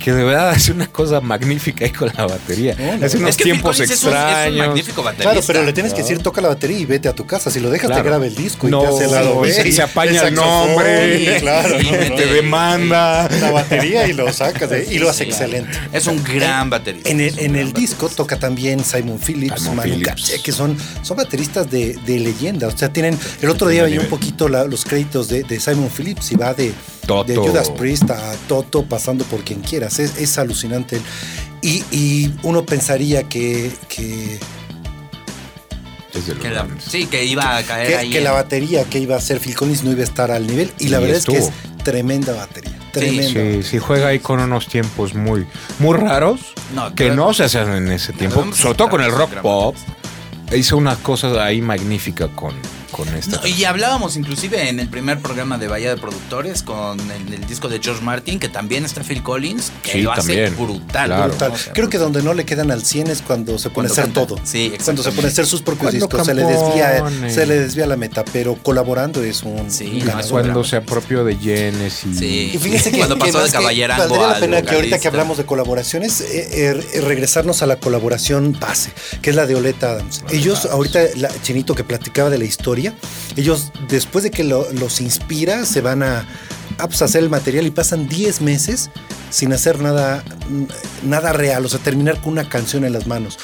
que 0.00 0.12
de 0.12 0.24
verdad 0.24 0.50
hace 0.56 0.72
una 0.72 0.86
cosa 0.88 1.20
magnífica 1.20 1.84
ahí 1.84 1.92
con 1.92 2.10
la 2.16 2.26
batería. 2.26 2.74
No, 2.78 2.96
no. 2.98 3.06
hace 3.06 3.18
unos 3.18 3.30
Es 3.30 3.36
que 3.36 3.44
Phil 3.44 3.52
tiempos 3.52 3.76
Collins 3.76 3.92
es 3.92 4.02
un- 4.02 4.08
Es 4.08 4.14
un, 4.14 4.20
extraños. 4.20 4.66
magnífico 4.66 5.02
baterista. 5.02 5.30
Claro, 5.30 5.46
pero 5.46 5.64
le 5.64 5.72
tienes 5.72 5.92
que 5.94 6.02
decir 6.02 6.18
toca 6.18 6.40
la 6.40 6.48
batería 6.48 6.78
y 6.78 6.86
vete 6.86 7.08
a 7.08 7.12
tu 7.14 7.26
casa. 7.26 7.50
Si 7.50 7.60
lo 7.60 7.70
dejas 7.70 7.86
Claro. 7.88 8.02
te 8.02 8.08
graba 8.08 8.26
el 8.26 8.34
disco 8.34 8.66
y 8.66 8.70
No, 8.70 8.80
te 8.80 8.86
hace 8.88 9.04
el 9.04 9.10
lado 9.12 9.40
B. 9.40 9.52
se- 9.52 9.70
se 9.72 9.82
apaña 9.82 10.22
el 10.22 10.34
nombre, 10.34 11.36
claro, 11.40 11.76
y 11.80 11.84
te 11.84 12.26
no. 12.26 12.32
demanda. 12.32 13.28
la 13.40 13.50
batería 13.52 14.06
y 14.08 14.12
lo 14.12 14.32
sacas 14.32 14.70
¿eh? 14.72 14.86
y 14.90 14.98
lo 14.98 15.08
hace 15.08 15.24
Sí. 15.24 15.30
excelente. 15.30 15.70
Es 15.92 16.06
un 16.06 16.22
gran 16.24 16.70
baterista. 16.70 17.08
En 17.10 17.20
el, 17.20 17.38
en 17.38 17.56
el 17.56 17.72
disco 17.72 18.06
baterista. 18.06 18.16
toca 18.16 18.38
también 18.38 18.82
Simon 18.84 19.18
Phillips, 19.18 19.60
Simon 19.60 19.76
Manu 19.76 19.94
Phillips. 19.94 20.40
Que 20.42 20.52
son, 20.52 20.76
son 21.02 21.16
bateristas 21.16 21.70
de, 21.70 21.98
de 22.06 22.18
leyenda. 22.20 22.66
O 22.68 22.76
sea, 22.76 22.90
tienen. 22.92 23.18
El 23.42 23.50
otro 23.50 23.68
día 23.68 23.82
veía 23.82 24.00
un 24.00 24.06
poquito 24.06 24.48
la- 24.48 24.64
los 24.64 24.84
créditos 24.84 25.28
de, 25.28 25.42
de 25.42 25.60
Simon 25.60 25.90
Phillips 25.94 26.32
y 26.32 26.36
va 26.36 26.54
de, 26.54 26.72
Toto. 27.10 27.24
de 27.32 27.36
Judas 27.36 27.70
Priest 27.70 28.10
a 28.10 28.34
Toto, 28.48 28.84
pasando 28.84 29.24
por 29.24 29.42
quien 29.42 29.60
quieras. 29.60 29.98
Es, 29.98 30.16
es 30.18 30.38
alucinante. 30.38 31.00
Y, 31.62 31.84
y 31.90 32.34
uno 32.42 32.64
pensaría 32.64 33.24
que, 33.24 33.70
que, 33.88 34.38
la- 36.50 36.66
sí, 36.84 37.06
que 37.06 37.24
iba 37.24 37.56
a 37.56 37.62
caer 37.62 37.88
que, 37.88 37.96
ahí. 37.96 38.10
que 38.10 38.18
en- 38.18 38.24
la 38.24 38.32
batería 38.32 38.84
que 38.84 38.98
iba 38.98 39.14
a 39.14 39.18
hacer 39.18 39.38
Phil 39.40 39.54
Collins 39.54 39.84
no 39.84 39.92
iba 39.92 40.00
a 40.00 40.04
estar 40.04 40.30
al 40.30 40.46
nivel. 40.46 40.72
Y 40.78 40.88
la 40.88 40.98
verdad 40.98 41.16
es 41.18 41.26
que 41.26 41.38
es 41.38 41.50
tremenda 41.84 42.32
batería. 42.32 42.76
Tremenda. 42.92 43.40
Sí, 43.40 43.62
sí, 43.62 43.78
juega 43.78 44.08
ahí 44.08 44.18
con 44.18 44.40
unos 44.40 44.66
tiempos 44.66 45.14
muy, 45.14 45.46
muy 45.78 45.96
raros 45.96 46.40
No, 46.74 46.92
que 46.92 47.10
no 47.10 47.32
se 47.32 47.44
hacen 47.44 47.68
en 47.72 47.92
ese 47.92 48.12
tiempo, 48.12 48.44
sobre 48.52 48.74
todo 48.74 48.88
con 48.88 49.00
el 49.02 49.12
rock 49.12 49.34
pop. 49.42 49.76
Hizo 50.56 50.76
una 50.76 50.96
cosa 50.96 51.44
ahí 51.44 51.60
magnífica 51.60 52.26
con, 52.28 52.54
con 53.04 53.14
esta. 53.16 53.36
No, 53.40 53.46
y 53.46 53.64
hablábamos 53.64 54.16
inclusive 54.16 54.68
en 54.68 54.78
el 54.80 54.88
primer 54.88 55.18
programa 55.20 55.58
de 55.58 55.68
Bahía 55.68 55.90
de 55.94 56.00
Productores 56.00 56.62
con 56.62 56.98
el, 57.10 57.32
el 57.34 57.46
disco 57.46 57.68
de 57.68 57.80
George 57.82 58.02
Martin, 58.02 58.38
que 58.38 58.48
también 58.48 58.84
está 58.84 59.02
Phil 59.02 59.22
Collins, 59.22 59.72
que 59.82 59.92
Sí, 59.92 60.02
lo 60.02 60.12
hace 60.12 60.20
también. 60.34 60.56
brutal. 60.56 61.06
Claro. 61.06 61.28
Brutal. 61.28 61.52
O 61.52 61.56
sea, 61.58 61.72
Creo 61.72 61.88
que 61.88 61.98
donde 61.98 62.22
no 62.22 62.34
le 62.34 62.44
quedan 62.44 62.70
al 62.70 62.84
100 62.84 63.08
es 63.08 63.22
cuando 63.22 63.58
se 63.58 63.70
pone 63.70 63.88
Cuando 63.88 63.90
a 63.90 63.92
hacer 64.04 64.04
canta. 64.14 64.26
todo. 64.26 64.40
Sí, 64.44 64.72
Cuando 64.84 65.02
se 65.02 65.12
pone 65.12 65.28
a 65.28 65.30
hacer 65.30 65.46
sus 65.46 65.62
propios 65.62 65.90
Cuando 65.92 66.06
discos. 66.06 66.26
Se 66.26 66.34
le, 66.34 66.42
desvía, 66.44 66.98
compone. 66.98 67.30
se 67.32 67.46
le 67.46 67.58
desvía 67.60 67.86
la 67.86 67.96
meta, 67.96 68.24
pero 68.32 68.54
colaborando 68.56 69.22
es 69.22 69.42
un. 69.42 69.70
Sí, 69.70 70.02
no, 70.04 70.18
es. 70.20 70.26
Cuando 70.26 70.62
se 70.64 70.76
apropió 70.76 71.24
de 71.24 71.36
Yenes 71.38 72.04
y. 72.04 72.14
Sí. 72.14 72.50
Y 72.54 72.58
fíjense 72.58 72.90
que, 72.90 72.98
Cuando 73.00 73.16
que 73.16 73.20
pasó 73.32 73.38
de 73.40 73.46
que 73.46 73.52
caballerango 73.52 74.02
valdría 74.08 74.28
la 74.28 74.40
pena 74.40 74.62
que 74.62 74.74
ahorita 74.74 74.98
que 74.98 75.08
hablamos 75.08 75.38
de 75.38 75.46
colaboraciones, 75.46 76.20
eh, 76.20 76.74
eh, 76.94 77.00
regresarnos 77.00 77.62
a 77.62 77.66
la 77.66 77.76
colaboración 77.76 78.56
base, 78.60 78.92
que 79.22 79.30
es 79.30 79.36
la 79.36 79.46
de 79.46 79.54
Oleta 79.54 79.92
Adams. 79.92 80.22
Ellos, 80.30 80.66
ahorita, 80.66 81.00
la, 81.16 81.30
Chinito 81.42 81.74
que 81.74 81.84
platicaba 81.84 82.30
de 82.30 82.38
la 82.38 82.44
historia, 82.44 82.89
ellos 83.36 83.72
después 83.88 84.24
de 84.24 84.30
que 84.30 84.44
lo- 84.44 84.70
los 84.72 85.00
inspira, 85.00 85.64
se 85.66 85.80
van 85.80 86.02
a, 86.02 86.26
a, 86.78 86.86
pues, 86.88 87.02
hacer 87.02 87.22
el 87.22 87.30
material 87.30 87.66
y 87.66 87.70
pasan 87.70 88.08
10 88.08 88.40
meses 88.40 88.90
sin 89.30 89.52
hacer 89.52 89.78
nada, 89.80 90.24
nada 91.04 91.32
real, 91.32 91.64
o 91.64 91.68
sea, 91.68 91.78
terminar 91.80 92.20
con 92.20 92.32
una 92.32 92.48
canción 92.48 92.84
en 92.84 92.92
las 92.92 93.06
manos. 93.06 93.38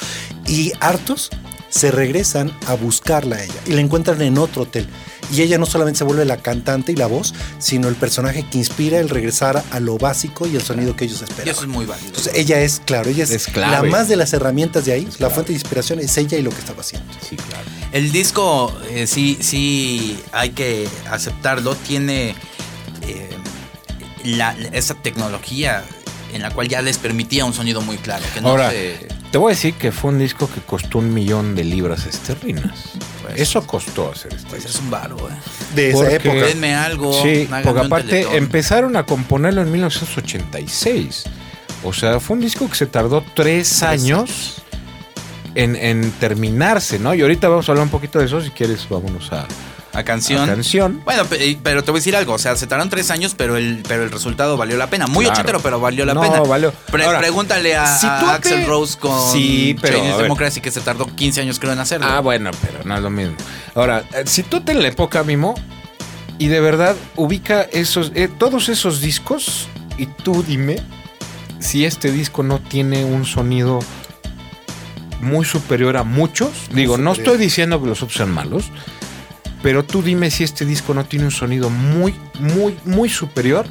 Y 0.47 0.73
hartos 0.79 1.29
se 1.69 1.91
regresan 1.91 2.55
a 2.67 2.73
buscarla 2.75 3.37
a 3.37 3.43
ella 3.43 3.53
y 3.65 3.73
la 3.73 3.81
encuentran 3.81 4.21
en 4.21 4.37
otro 4.37 4.63
hotel. 4.63 4.87
Y 5.33 5.41
ella 5.41 5.57
no 5.57 5.65
solamente 5.65 5.97
se 5.97 6.03
vuelve 6.05 6.23
la 6.23 6.37
cantante 6.37 6.93
y 6.93 6.95
la 6.95 7.07
voz, 7.07 7.33
sino 7.59 7.89
el 7.89 7.95
personaje 7.95 8.45
que 8.49 8.57
inspira 8.59 8.97
el 8.99 9.09
regresar 9.09 9.61
a 9.71 9.79
lo 9.81 9.97
básico 9.97 10.47
y 10.47 10.55
el 10.55 10.61
sonido 10.61 10.95
que 10.95 11.03
ellos 11.03 11.21
Y 11.45 11.49
eso 11.49 11.61
es 11.63 11.67
muy 11.67 11.85
válido. 11.85 12.07
Entonces 12.07 12.33
ella 12.33 12.61
es, 12.61 12.79
claro, 12.85 13.09
ella 13.09 13.25
es, 13.25 13.31
Es 13.31 13.47
clave. 13.47 13.71
la 13.73 13.83
más 13.91 14.07
de 14.07 14.15
las 14.15 14.31
herramientas 14.31 14.85
de 14.85 14.93
ahí, 14.93 15.03
la 15.03 15.11
clave. 15.11 15.33
fuente 15.33 15.51
de 15.51 15.59
inspiración 15.59 15.99
es 15.99 16.15
ella 16.17 16.37
y 16.37 16.41
lo 16.43 16.49
que 16.51 16.59
estaba 16.59 16.79
haciendo. 16.79 17.11
Sí, 17.27 17.35
claro. 17.35 17.63
El 17.91 18.13
disco, 18.13 18.73
eh, 18.89 19.05
sí, 19.05 19.37
sí, 19.41 20.17
hay 20.31 20.51
que 20.51 20.87
aceptarlo, 21.11 21.75
tiene 21.75 22.33
eh, 23.01 23.29
la, 24.23 24.55
esa 24.71 24.93
tecnología 24.93 25.83
en 26.33 26.41
la 26.41 26.51
cual 26.51 26.67
ya 26.69 26.81
les 26.81 26.97
permitía 26.97 27.43
un 27.43 27.53
sonido 27.53 27.81
muy 27.81 27.97
claro. 27.97 28.23
Que 28.33 28.39
no 28.41 28.49
Ahora, 28.49 28.69
se- 28.69 29.07
te 29.31 29.37
voy 29.37 29.51
a 29.51 29.55
decir 29.55 29.73
que 29.75 29.91
fue 29.91 30.11
un 30.11 30.19
disco 30.19 30.49
que 30.49 30.61
costó 30.61 30.99
un 30.99 31.13
millón 31.13 31.55
de 31.55 31.63
libras 31.63 32.05
esterlinas. 32.05 32.91
Pues- 33.21 33.39
Eso 33.41 33.65
costó 33.67 34.11
hacer 34.11 34.33
este 34.33 34.47
pues 34.49 34.65
es 34.65 34.79
un 34.79 34.89
varo, 34.89 35.17
eh. 35.17 35.33
De 35.75 35.89
esa 35.89 35.97
Porque- 35.99 36.15
época. 36.15 36.33
Denme 36.45 36.73
algo. 36.75 37.13
Sí, 37.21 37.47
porque 37.63 37.79
aparte 37.79 38.37
empezaron 38.37 38.95
a 38.95 39.03
componerlo 39.03 39.61
en 39.61 39.71
1986. 39.71 41.23
O 41.83 41.93
sea, 41.93 42.19
fue 42.19 42.35
un 42.35 42.41
disco 42.41 42.67
que 42.69 42.75
se 42.75 42.85
tardó 42.87 43.23
tres 43.35 43.83
años 43.83 44.61
en, 45.55 45.75
en 45.75 46.11
terminarse, 46.19 46.97
¿no? 46.99 47.13
Y 47.13 47.21
ahorita 47.21 47.47
vamos 47.49 47.67
a 47.67 47.71
hablar 47.71 47.83
un 47.85 47.91
poquito 47.91 48.19
de 48.19 48.25
eso. 48.25 48.41
Si 48.41 48.49
quieres, 48.51 48.87
vámonos 48.89 49.31
a, 49.33 49.45
a 49.97 50.03
canción. 50.03 50.43
a 50.43 50.45
canción. 50.53 51.01
Bueno, 51.03 51.25
pe- 51.25 51.57
pero 51.63 51.83
te 51.83 51.91
voy 51.91 51.97
a 51.97 52.01
decir 52.01 52.15
algo, 52.15 52.33
o 52.33 52.37
sea, 52.37 52.55
se 52.55 52.67
tardaron 52.67 52.89
tres 52.89 53.09
años, 53.11 53.33
pero 53.35 53.57
el, 53.57 53.83
pero 53.87 54.03
el 54.03 54.11
resultado 54.11 54.55
valió 54.57 54.77
la 54.77 54.89
pena. 54.89 55.07
Muy 55.07 55.25
Claro. 55.25 55.33
ochentero, 55.33 55.59
pero 55.59 55.79
valió 55.79 56.05
la 56.05 56.13
No, 56.13 56.21
pena. 56.21 56.39
valió. 56.41 56.71
Pre- 56.91 57.03
Ahora, 57.05 57.19
pregúntale 57.19 57.75
a, 57.75 57.97
si 57.97 58.05
a 58.05 58.33
Axel 58.35 58.65
Rose 58.67 58.97
con 58.97 59.31
Sí, 59.31 59.75
pero, 59.81 59.97
Chinese. 59.97 60.21
Democracy 60.23 60.61
que 60.61 60.71
se 60.71 60.81
tardó 60.81 61.07
15 61.07 61.41
años 61.41 61.59
creo 61.59 61.73
en 61.73 61.79
hacerlo. 61.79 62.07
Ah, 62.09 62.19
bueno, 62.19 62.51
pero 62.61 62.83
no 62.85 62.95
es 62.95 63.01
lo 63.01 63.09
mismo. 63.09 63.35
Ahora, 63.75 64.03
eh, 64.13 64.23
si 64.25 64.43
tú 64.43 64.61
te 64.61 64.71
en 64.73 64.81
la 64.81 64.87
época, 64.89 65.23
Mimo, 65.23 65.55
y 66.39 66.47
de 66.47 66.59
verdad 66.59 66.95
ubica 67.15 67.63
esos, 67.63 68.11
eh, 68.13 68.27
todos 68.27 68.69
esos 68.69 69.01
discos, 69.01 69.67
y 69.97 70.05
tú 70.05 70.43
dime 70.47 70.77
si 71.59 71.85
este 71.85 72.11
disco 72.11 72.43
no 72.43 72.59
tiene 72.59 73.03
un 73.03 73.25
sonido 73.25 73.79
muy 75.21 75.43
superior 75.45 75.97
a 75.97 76.03
muchos. 76.03 76.51
Digo, 76.71 76.97
no 76.99 77.13
estoy 77.13 77.37
diciendo 77.39 77.81
que 77.81 77.87
los 77.87 78.03
otros 78.03 78.15
sean 78.17 78.29
malos, 78.29 78.65
pero 79.67 79.83
tú 79.83 80.01
dime 80.01 80.31
si 80.31 80.45
este 80.45 80.63
disco 80.63 80.93
no 80.93 81.03
tiene 81.03 81.25
un 81.25 81.31
sonido 81.31 81.69
muy, 81.69 82.15
muy, 82.39 82.77
muy 82.85 83.09
superior 83.09 83.65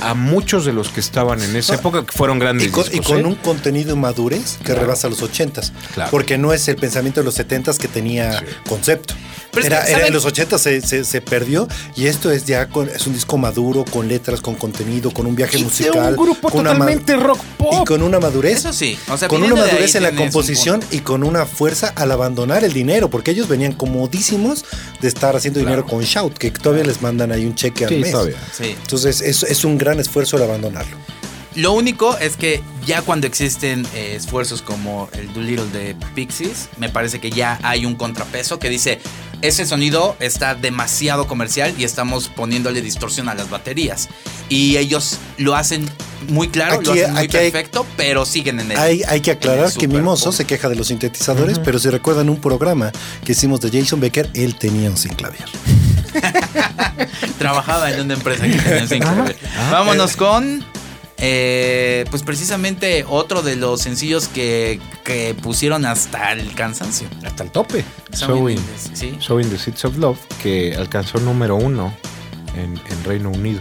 a 0.00 0.14
muchos 0.14 0.64
de 0.64 0.72
los 0.72 0.88
que 0.90 1.00
estaban 1.00 1.42
en 1.42 1.56
esa 1.56 1.72
No, 1.72 1.80
época, 1.80 2.06
que 2.06 2.12
fueron 2.12 2.38
grandes 2.38 2.68
Y 2.68 2.70
con, 2.70 2.84
y 2.86 2.90
discos. 2.90 3.06
con 3.08 3.20
¿eh? 3.22 3.24
un 3.24 3.34
contenido 3.34 3.92
y 3.92 3.98
madurez 3.98 4.58
que 4.58 4.66
Claro. 4.66 4.82
rebasa 4.82 5.08
los 5.08 5.20
ochentas. 5.20 5.72
Claro. 5.94 6.12
Porque 6.12 6.38
no 6.38 6.52
es 6.52 6.68
el 6.68 6.76
pensamiento 6.76 7.18
de 7.20 7.24
los 7.24 7.34
setentas 7.34 7.80
que 7.80 7.88
tenía 7.88 8.38
Sí. 8.38 8.44
concepto. 8.68 9.14
Pero 9.52 9.66
Era, 9.66 10.06
en 10.06 10.12
los 10.14 10.24
ochentas 10.24 10.62
se, 10.62 10.80
se- 10.80 11.04
se 11.04 11.20
perdió 11.20 11.68
y 11.96 12.06
esto 12.06 12.30
es 12.30 12.46
ya 12.46 12.68
con- 12.68 12.88
es 12.88 13.06
un 13.06 13.12
disco 13.12 13.36
maduro, 13.36 13.84
con 13.84 14.08
letras, 14.08 14.40
con 14.40 14.54
contenido, 14.54 15.10
con 15.10 15.26
un 15.26 15.34
viaje 15.36 15.56
Y 15.56 15.60
de 15.60 15.64
musical. 15.64 16.14
un 16.16 16.24
grupo 16.24 16.48
con 16.50 16.64
totalmente 16.64 17.16
rock 17.16 17.38
pop. 17.62 17.82
Y 17.82 17.84
con 17.84 18.02
una 18.02 18.18
madurez. 18.20 18.58
Eso 18.58 18.72
sí, 18.72 18.98
o 19.08 19.16
sea, 19.16 19.28
con 19.28 19.42
una 19.42 19.54
madurez 19.54 19.94
en 19.94 20.02
la 20.02 20.12
composición 20.12 20.80
y 20.90 20.98
con 21.00 21.22
una 21.24 21.46
fuerza 21.46 21.92
al 21.96 22.10
abandonar 22.12 22.64
el 22.64 22.72
dinero, 22.72 23.08
porque 23.10 23.30
ellos 23.30 23.48
venían 23.48 23.72
comodísimos 23.72 24.64
de 25.00 25.08
estar 25.08 25.34
haciendo 25.36 25.60
dinero 25.60 25.86
con 25.86 26.02
Shout, 26.02 26.36
que 26.38 26.50
todavía 26.50 26.84
les 26.84 27.02
mandan 27.02 27.32
ahí 27.32 27.44
un 27.44 27.54
cheque 27.54 27.84
al 27.84 27.90
Sí, 27.90 27.96
mes. 27.96 28.10
todavía. 28.12 28.36
Sí. 28.56 28.76
Entonces 28.80 29.20
es, 29.20 29.42
es 29.42 29.64
un 29.64 29.78
gran 29.78 30.00
esfuerzo 30.00 30.36
el 30.36 30.42
abandonarlo. 30.44 30.96
Lo 31.54 31.72
único 31.72 32.16
es 32.16 32.36
que 32.38 32.62
ya 32.86 33.02
cuando 33.02 33.26
existen 33.26 33.86
eh, 33.94 34.14
esfuerzos 34.16 34.62
como 34.62 35.10
el 35.12 35.30
Doolittle 35.34 35.66
de 35.66 35.94
Pixies, 36.14 36.70
me 36.78 36.88
parece 36.88 37.20
que 37.20 37.30
ya 37.30 37.58
hay 37.62 37.84
un 37.84 37.94
contrapeso 37.94 38.58
que 38.58 38.70
dice, 38.70 39.00
ese 39.42 39.66
sonido 39.66 40.16
está 40.20 40.54
demasiado 40.54 41.26
comercial 41.26 41.74
y 41.76 41.84
estamos 41.84 42.28
poniéndole 42.28 42.80
distorsión 42.80 43.28
a 43.28 43.34
las 43.34 43.50
baterías. 43.50 44.08
Y 44.48 44.76
ellos 44.76 45.18
lo 45.36 45.54
hacen 45.56 45.88
muy 46.28 46.48
claro, 46.48 46.80
lo 46.80 46.92
hacen 46.92 47.12
muy 47.12 47.20
hay- 47.22 47.28
perfecto, 47.28 47.84
pero 47.96 48.24
siguen 48.24 48.60
en 48.60 48.70
el... 48.72 48.78
Hay, 48.78 49.02
hay 49.08 49.20
que 49.20 49.32
aclarar 49.32 49.72
que 49.72 49.88
Mimoso 49.88 50.26
pop. 50.26 50.34
se 50.34 50.44
queja 50.44 50.68
de 50.68 50.76
los 50.76 50.86
sintetizadores, 50.88 51.58
pero 51.58 51.78
si 51.78 51.90
recuerdan 51.90 52.28
un 52.28 52.40
programa 52.40 52.92
que 53.24 53.32
hicimos 53.32 53.60
de 53.60 53.70
Jason 53.80 54.00
Becker, 54.00 54.30
él 54.34 54.54
tenía 54.56 54.88
un 54.88 54.96
sinclavier. 54.96 55.48
Trabajaba 57.38 57.90
en 57.90 58.00
una 58.02 58.14
empresa 58.14 58.44
que 58.44 58.54
tenía 58.56 58.84
ese 58.84 58.96
increíble. 58.96 59.36
Vámonos 59.70 60.16
con. 60.16 60.64
Eh, 61.24 62.04
pues 62.10 62.24
precisamente 62.24 63.04
otro 63.08 63.42
de 63.42 63.54
los 63.54 63.80
sencillos 63.80 64.26
que, 64.26 64.80
que 65.04 65.34
pusieron 65.40 65.86
hasta 65.86 66.32
el 66.32 66.52
cansancio. 66.54 67.06
Hasta 67.24 67.44
el 67.44 67.52
tope. 67.52 67.84
Sí. 68.92 69.16
Sowing 69.20 69.48
the 69.48 69.56
Seeds 69.56 69.84
of 69.84 69.96
Love, 69.98 70.18
que 70.42 70.74
alcanzó 70.74 71.20
número 71.20 71.54
uno 71.54 71.94
en, 72.56 72.74
en 72.90 73.04
Reino 73.04 73.30
Unido. 73.30 73.60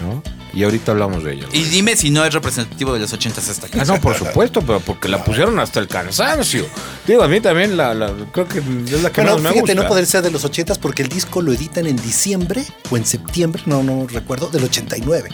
¿no? 0.00 0.22
Y 0.52 0.64
ahorita 0.64 0.92
hablamos 0.92 1.22
de 1.22 1.34
ello. 1.34 1.48
Y 1.52 1.62
dime 1.64 1.96
si 1.96 2.10
no 2.10 2.24
es 2.24 2.34
representativo 2.34 2.92
de 2.92 2.98
los 3.00 3.12
80s 3.12 3.48
esta 3.50 3.66
Ah, 3.66 3.70
canción. 3.70 3.96
no, 3.96 4.00
por 4.02 4.16
supuesto, 4.16 4.60
pero 4.62 4.80
porque 4.80 5.08
la 5.08 5.22
pusieron 5.22 5.58
hasta 5.60 5.78
el 5.80 5.86
cansancio. 5.86 6.66
Digo, 7.06 7.22
a 7.22 7.28
mí 7.28 7.40
también 7.40 7.76
la, 7.76 7.94
la- 7.94 8.12
creo 8.32 8.48
que 8.48 8.58
es 8.58 9.02
la 9.02 9.10
que 9.10 9.20
Bueno, 9.20 9.36
más 9.36 9.42
me 9.42 9.48
fíjate, 9.50 9.60
gusta. 9.60 9.74
no 9.82 9.88
poder 9.88 10.06
ser 10.06 10.22
de 10.22 10.30
los 10.30 10.44
80 10.44 10.74
porque 10.76 11.02
el 11.02 11.08
disco 11.08 11.40
lo 11.42 11.52
editan 11.52 11.86
en 11.86 11.96
diciembre 11.96 12.64
o 12.90 12.96
en 12.96 13.06
septiembre, 13.06 13.62
no, 13.66 13.82
no 13.82 14.06
recuerdo, 14.08 14.48
del 14.48 14.64
89. 14.64 15.28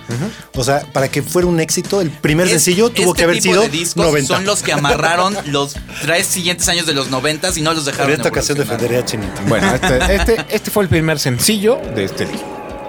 O 0.54 0.64
sea, 0.64 0.80
para 0.92 1.08
que 1.08 1.22
fuera 1.22 1.48
un 1.48 1.60
éxito, 1.60 2.00
el 2.00 2.10
primer 2.10 2.46
Es- 2.46 2.52
sencillo 2.52 2.90
tuvo 2.90 3.06
este 3.12 3.18
que 3.18 3.24
haber 3.24 3.36
tipo 3.40 3.52
sido 3.54 3.62
de 3.62 3.68
discos 3.70 4.04
90. 4.06 4.34
Son 4.34 4.44
los 4.44 4.62
que 4.62 4.72
amarraron 4.72 5.34
los 5.46 5.76
tres 6.02 6.26
siguientes 6.26 6.68
años 6.68 6.86
de 6.86 6.94
los 6.94 7.10
90 7.10 7.50
y 7.56 7.62
no 7.62 7.72
los 7.72 7.84
dejaron. 7.86 8.10
En 8.10 8.16
esta 8.16 8.28
ocasión 8.28 8.58
defendería 8.58 8.98
a 9.00 9.04
Chinito. 9.04 9.40
Bueno, 9.48 9.74
este, 9.74 10.14
este, 10.14 10.44
este 10.50 10.70
fue 10.70 10.82
el 10.82 10.88
primer 10.88 11.18
sencillo 11.18 11.80
de 11.94 12.04
este 12.04 12.26
disco. 12.26 12.46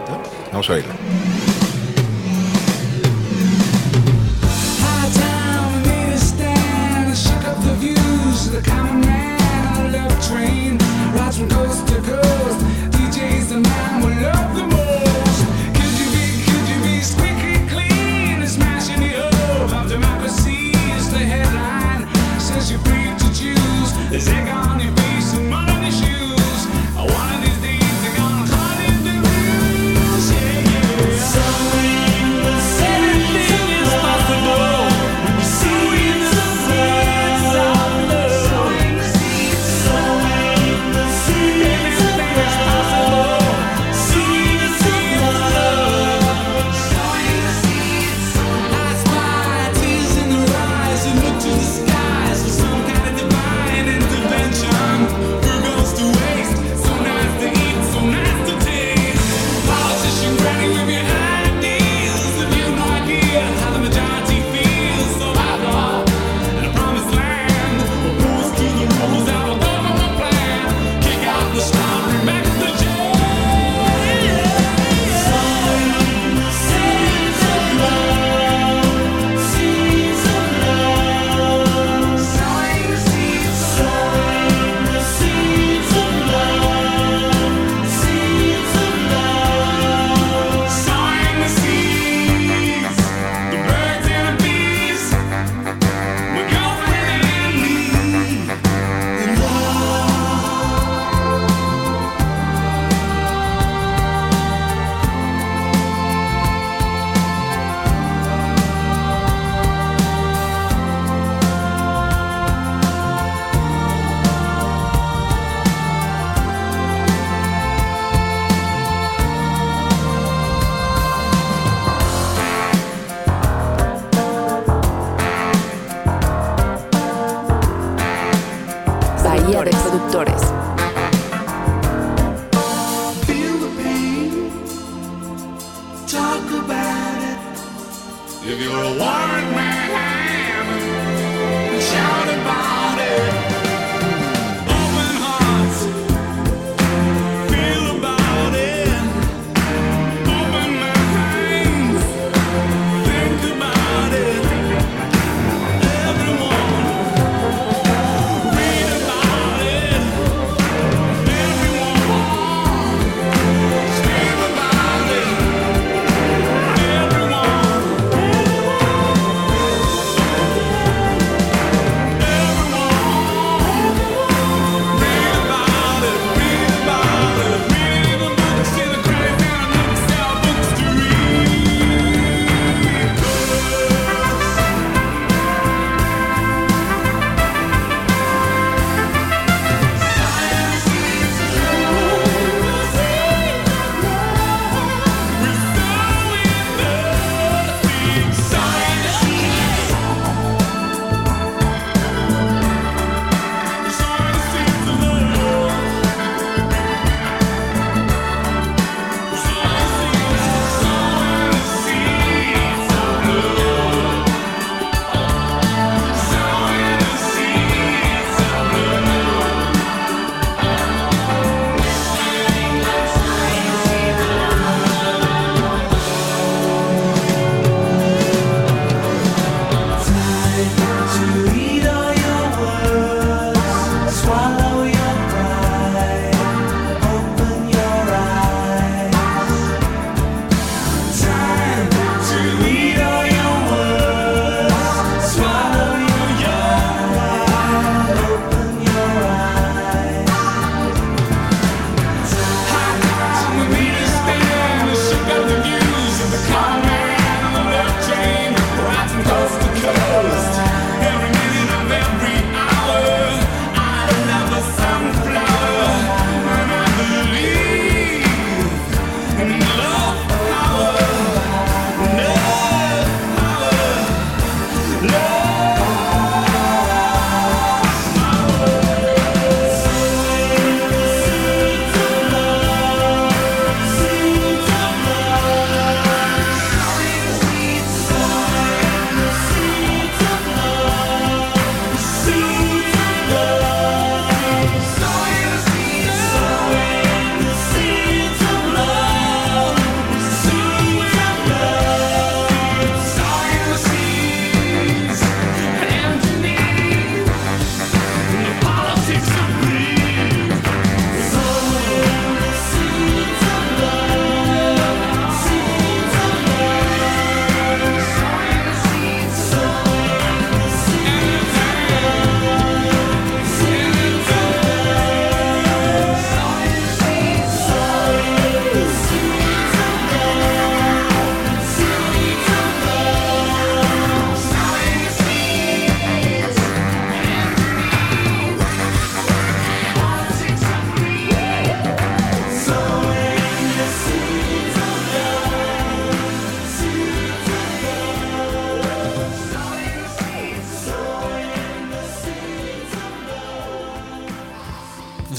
¿no? 0.09 0.21
Vamos 0.51 0.69
a 0.69 0.73
oírlo. 0.73 0.93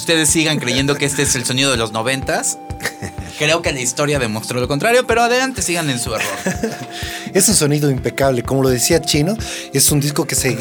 Ustedes 0.09 0.31
sigan 0.31 0.59
creyendo 0.59 0.95
que 0.95 1.05
este 1.05 1.21
es 1.21 1.35
el 1.35 1.45
sonido 1.45 1.71
de 1.71 1.77
los 1.77 1.93
noventas. 1.93 2.57
Creo 3.39 3.61
que 3.61 3.75
la 3.75 3.81
historia 3.81 4.19
demostró 4.19 4.59
lo 4.59 4.67
contrario, 4.67 5.07
pero 5.07 5.21
adelante 5.21 5.61
sigan 5.61 5.91
en 5.91 5.99
su 5.99 6.15
error. 6.15 6.27
Es 7.35 7.47
un 7.51 7.55
sonido 7.55 7.91
impecable, 7.91 8.43
como 8.43 8.63
lo 8.63 8.71
decía 8.71 9.03
Chino, 9.03 9.37
es 9.75 9.93
un 9.93 10.01
disco 10.01 10.25
que 10.25 10.35
se, 10.35 10.57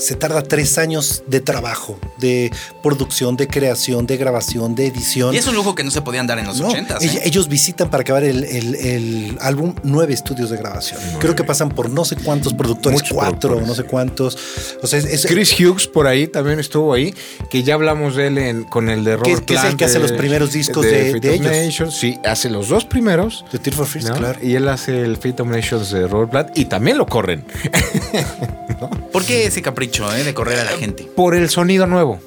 se 0.00 0.16
tarda 0.16 0.42
tres 0.42 0.78
años 0.78 1.22
de 1.26 1.40
trabajo, 1.40 1.98
de 2.18 2.50
producción, 2.82 3.36
de 3.36 3.46
creación, 3.46 4.06
de 4.06 4.16
grabación, 4.16 4.74
de 4.74 4.86
edición. 4.86 5.34
Y 5.34 5.38
es 5.38 5.46
un 5.46 5.54
lujo 5.54 5.74
que 5.74 5.84
no 5.84 5.90
se 5.90 6.02
podían 6.02 6.26
dar 6.26 6.38
en 6.38 6.46
los 6.46 6.60
No, 6.60 6.68
ochentas. 6.68 7.02
ell- 7.02 7.16
¿eh? 7.18 7.22
Ellos 7.24 7.48
visitan 7.48 7.90
para 7.90 8.02
acabar 8.02 8.24
el, 8.24 8.44
el- 8.44 8.74
el 8.74 9.38
álbum 9.40 9.74
nueve 9.82 10.14
estudios 10.14 10.50
de 10.50 10.56
grabación. 10.56 11.00
Creo 11.18 11.34
que 11.36 11.44
pasan 11.44 11.68
por 11.68 11.90
no 11.90 12.04
sé 12.04 12.16
cuántos 12.16 12.54
productores, 12.54 13.00
Muchos 13.00 13.14
cuatro, 13.16 13.38
productores. 13.50 13.68
no 13.68 13.74
sé 13.74 13.84
cuántos. 13.84 14.38
O 14.82 14.86
sea, 14.86 14.98
es, 14.98 15.04
es- 15.04 15.26
Chris 15.26 15.52
Hughes 15.58 15.86
por 15.86 16.06
ahí 16.06 16.26
también 16.26 16.58
estuvo 16.58 16.92
ahí, 16.94 17.14
que 17.50 17.62
ya 17.62 17.74
hablamos 17.74 18.16
de 18.16 18.26
él 18.28 18.38
en- 18.38 18.64
con 18.64 18.88
el 18.90 19.04
de 19.04 19.16
Robert 19.16 19.44
que 19.44 19.54
es 19.54 19.64
el 19.64 19.76
que 19.76 19.84
hace 19.84 19.94
de- 19.94 20.00
los 20.00 20.12
primeros 20.12 20.52
discos 20.52 20.84
de- 20.84 21.20
de 21.20 21.28
of 21.30 21.34
ellos. 21.36 21.52
Nations. 21.52 21.94
Sí, 21.94 22.18
hace 22.24 22.48
los 22.50 22.68
dos 22.68 22.84
primeros. 22.84 23.44
de 23.52 23.58
Tear 23.58 23.76
for 23.76 23.86
Fears, 23.86 24.08
¿no? 24.08 24.14
claro. 24.16 24.38
Y 24.42 24.54
él 24.54 24.68
hace 24.68 25.02
el 25.02 25.16
Fate 25.16 25.42
of 25.42 25.48
Nations 25.48 25.90
de 25.90 26.06
Robert 26.06 26.30
Plant 26.30 26.58
y 26.58 26.64
también 26.64 26.96
lo 26.98 27.06
corren 27.06 27.44
¿Por 29.12 29.24
qué 29.24 29.46
ese 29.46 29.60
capricho 29.62 29.89
eh, 29.90 30.24
de 30.24 30.34
correr 30.34 30.60
a 30.60 30.64
la 30.64 30.72
gente? 30.72 31.04
por 31.14 31.34
el 31.34 31.50
sonido 31.50 31.86
nuevo. 31.86 32.20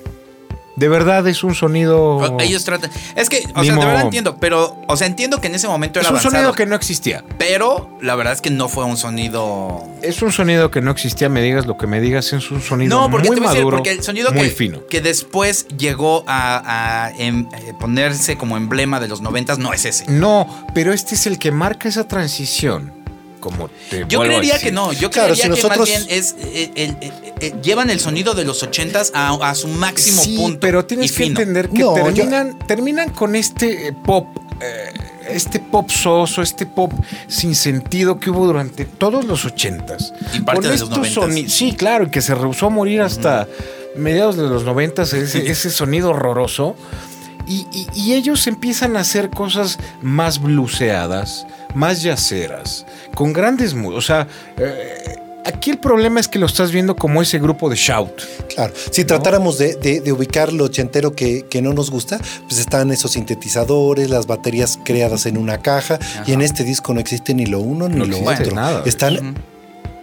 De 0.76 0.88
verdad 0.88 1.28
es 1.28 1.43
un 1.43 1.54
sonido. 1.54 2.36
Ellos 2.39 2.63
tratan. 2.63 2.89
Es 3.15 3.30
que, 3.30 3.43
o 3.54 3.63
sea, 3.63 3.76
de 3.76 3.86
verdad 3.86 4.02
entiendo, 4.02 4.38
pero, 4.39 4.76
o 4.88 4.97
sea, 4.97 5.06
entiendo 5.06 5.39
que 5.39 5.47
en 5.47 5.56
ese 5.56 5.67
momento 5.67 5.99
es 5.99 6.06
era 6.06 6.12
un 6.12 6.17
avanzado. 6.17 6.36
sonido 6.36 6.54
que 6.54 6.65
no 6.65 6.76
existía. 6.76 7.23
Pero 7.38 7.95
la 8.02 8.15
verdad 8.15 8.34
es 8.34 8.41
que 8.41 8.49
no 8.49 8.67
fue 8.67 8.84
un 8.84 8.97
sonido. 8.97 9.84
Es 10.02 10.23
un 10.23 10.32
sonido 10.32 10.71
que 10.71 10.82
no 10.82 10.89
existía, 10.89 11.30
me 11.30 11.43
digas 11.43 11.67
lo 11.67 11.78
que 11.78 11.86
me 11.86 12.02
digas, 12.02 12.34
es 12.34 12.49
un 12.49 12.62
sonido 12.62 12.99
No, 12.99 13.12
porque 13.12 13.28
muy 13.28 13.36
te 13.36 13.41
voy 13.41 13.47
a 13.47 13.52
decir, 13.52 13.65
maduro, 13.65 13.78
porque 13.78 13.91
el 13.91 14.02
sonido 14.02 14.32
muy 14.32 14.45
que, 14.45 14.49
fino. 14.49 14.88
que 14.88 15.02
después 15.02 15.67
llegó 15.78 16.23
a, 16.26 17.06
a, 17.06 17.12
em, 17.19 17.47
eh, 17.54 17.73
ponerse 17.80 18.36
como 18.36 18.58
emblema 18.58 18.99
de 18.99 19.08
los 19.08 19.21
noventas 19.21 19.60
no 19.60 19.73
es 19.73 19.86
ese. 19.86 20.06
No, 20.10 20.65
pero 20.73 20.91
este 20.91 21.13
es 21.13 21.28
el 21.28 21.38
que 21.38 21.52
marca 21.52 21.88
esa 21.88 22.08
transición. 22.08 23.03
Como 23.44 23.68
te 23.90 24.06
Yo 24.08 24.22
creería 24.22 24.54
decir. 24.54 24.70
que 24.70 24.72
no, 24.72 24.94
yo 24.94 25.12
Claro, 25.12 25.34
creería 25.34 25.36
si 25.36 25.42
que 25.44 25.50
más 25.50 25.78
nosotros- 25.78 25.90
bien 25.90 26.06
es 26.10 26.36
eh, 26.40 26.72
el- 26.76 26.98
eh, 27.02 27.34
eh, 27.42 27.54
llevan 27.62 27.90
el 27.90 28.00
sonido 28.00 28.34
de 28.34 28.46
los 28.46 28.64
ochentas 28.64 29.12
a, 29.14 29.34
a 29.34 29.54
su 29.54 29.68
máximo 29.68 30.22
sí, 30.24 30.38
punto. 30.38 30.60
pero 30.62 30.86
tienes 30.86 31.12
y 31.12 31.14
que 31.14 31.24
fino. 31.26 31.40
entender 31.42 31.70
que 31.70 31.80
No, 31.80 31.98
yo- 31.98 32.14
terminan, 32.14 32.58
terminan 32.68 33.10
con 33.10 33.36
este 33.36 33.88
eh, 33.90 33.94
pop 33.94 34.28
eh, 34.62 34.94
este 35.30 35.60
pop 35.60 35.90
soso, 35.90 36.42
este 36.42 36.66
pop 36.66 36.94
sin 37.28 37.54
sentido 37.56 38.18
que 38.20 38.30
hubo 38.30 38.46
durante 38.46 38.86
todos 38.86 39.26
los 39.26 39.44
ochentas. 39.44 40.14
Y 40.34 40.40
parte 40.42 40.70
de 40.70 40.78
los 40.78 40.90
noventas. 40.90 41.14
soni- 41.14 41.50
Sí, 41.50 41.74
claro, 41.74 42.06
y 42.06 42.12
que 42.12 42.22
se 42.22 42.34
rehusó 42.36 42.68
a 42.68 42.70
morir 42.70 43.02
hasta 43.02 43.48
mediados 43.98 44.38
de 44.38 44.44
los 44.44 44.64
noventas, 44.64 45.12
ese, 45.14 45.50
ese 45.52 45.70
sonido 45.70 46.12
horroroso. 46.12 46.76
Y, 47.46 47.68
y- 47.74 47.88
y 47.94 48.14
ellos 48.14 48.48
empiezan 48.48 48.96
a 48.96 49.02
hacer 49.02 49.30
cosas 49.30 49.78
más 50.02 50.40
bluseadas, 50.42 51.46
más 51.76 52.02
yaceras, 52.04 52.86
con 53.16 53.34
grandes... 53.34 53.74
O 53.74 54.02
sea, 54.02 54.28
eh, 54.58 55.16
aquí 55.46 55.72
el 55.72 55.78
problema 55.78 56.20
es 56.20 56.28
que 56.28 56.40
lo 56.40 56.46
estás 56.46 56.72
viendo 56.72 56.96
como 56.96 57.22
ese 57.22 57.40
grupo 57.40 57.70
de 57.70 57.76
shout. 57.76 58.12
Claro, 58.54 58.74
si 58.92 59.04
tratáramos 59.06 59.58
de, 59.58 59.76
de- 59.76 60.00
de 60.02 60.12
ubicar 60.12 60.54
lo 60.54 60.66
ochentero 60.66 61.14
que, 61.16 61.46
que 61.50 61.62
no 61.62 61.74
nos 61.74 61.90
gusta, 61.92 62.20
pues 62.48 62.60
están 62.60 62.92
esos 62.92 63.12
sintetizadores, 63.12 64.10
las 64.10 64.26
baterías 64.28 64.80
creadas 64.84 65.26
en 65.26 65.38
una 65.38 65.58
caja, 65.62 66.00
y 66.26 66.34
en 66.34 66.42
este 66.42 66.64
disco 66.64 66.94
no 66.94 67.00
existe 67.00 67.34
ni 67.34 67.46
lo 67.46 67.60
uno 67.60 67.90
ni 67.90 67.98
No 67.98 68.06
lo 68.06 68.20
otro. 68.22 68.56
nada 68.56 68.84
están 68.86 69.36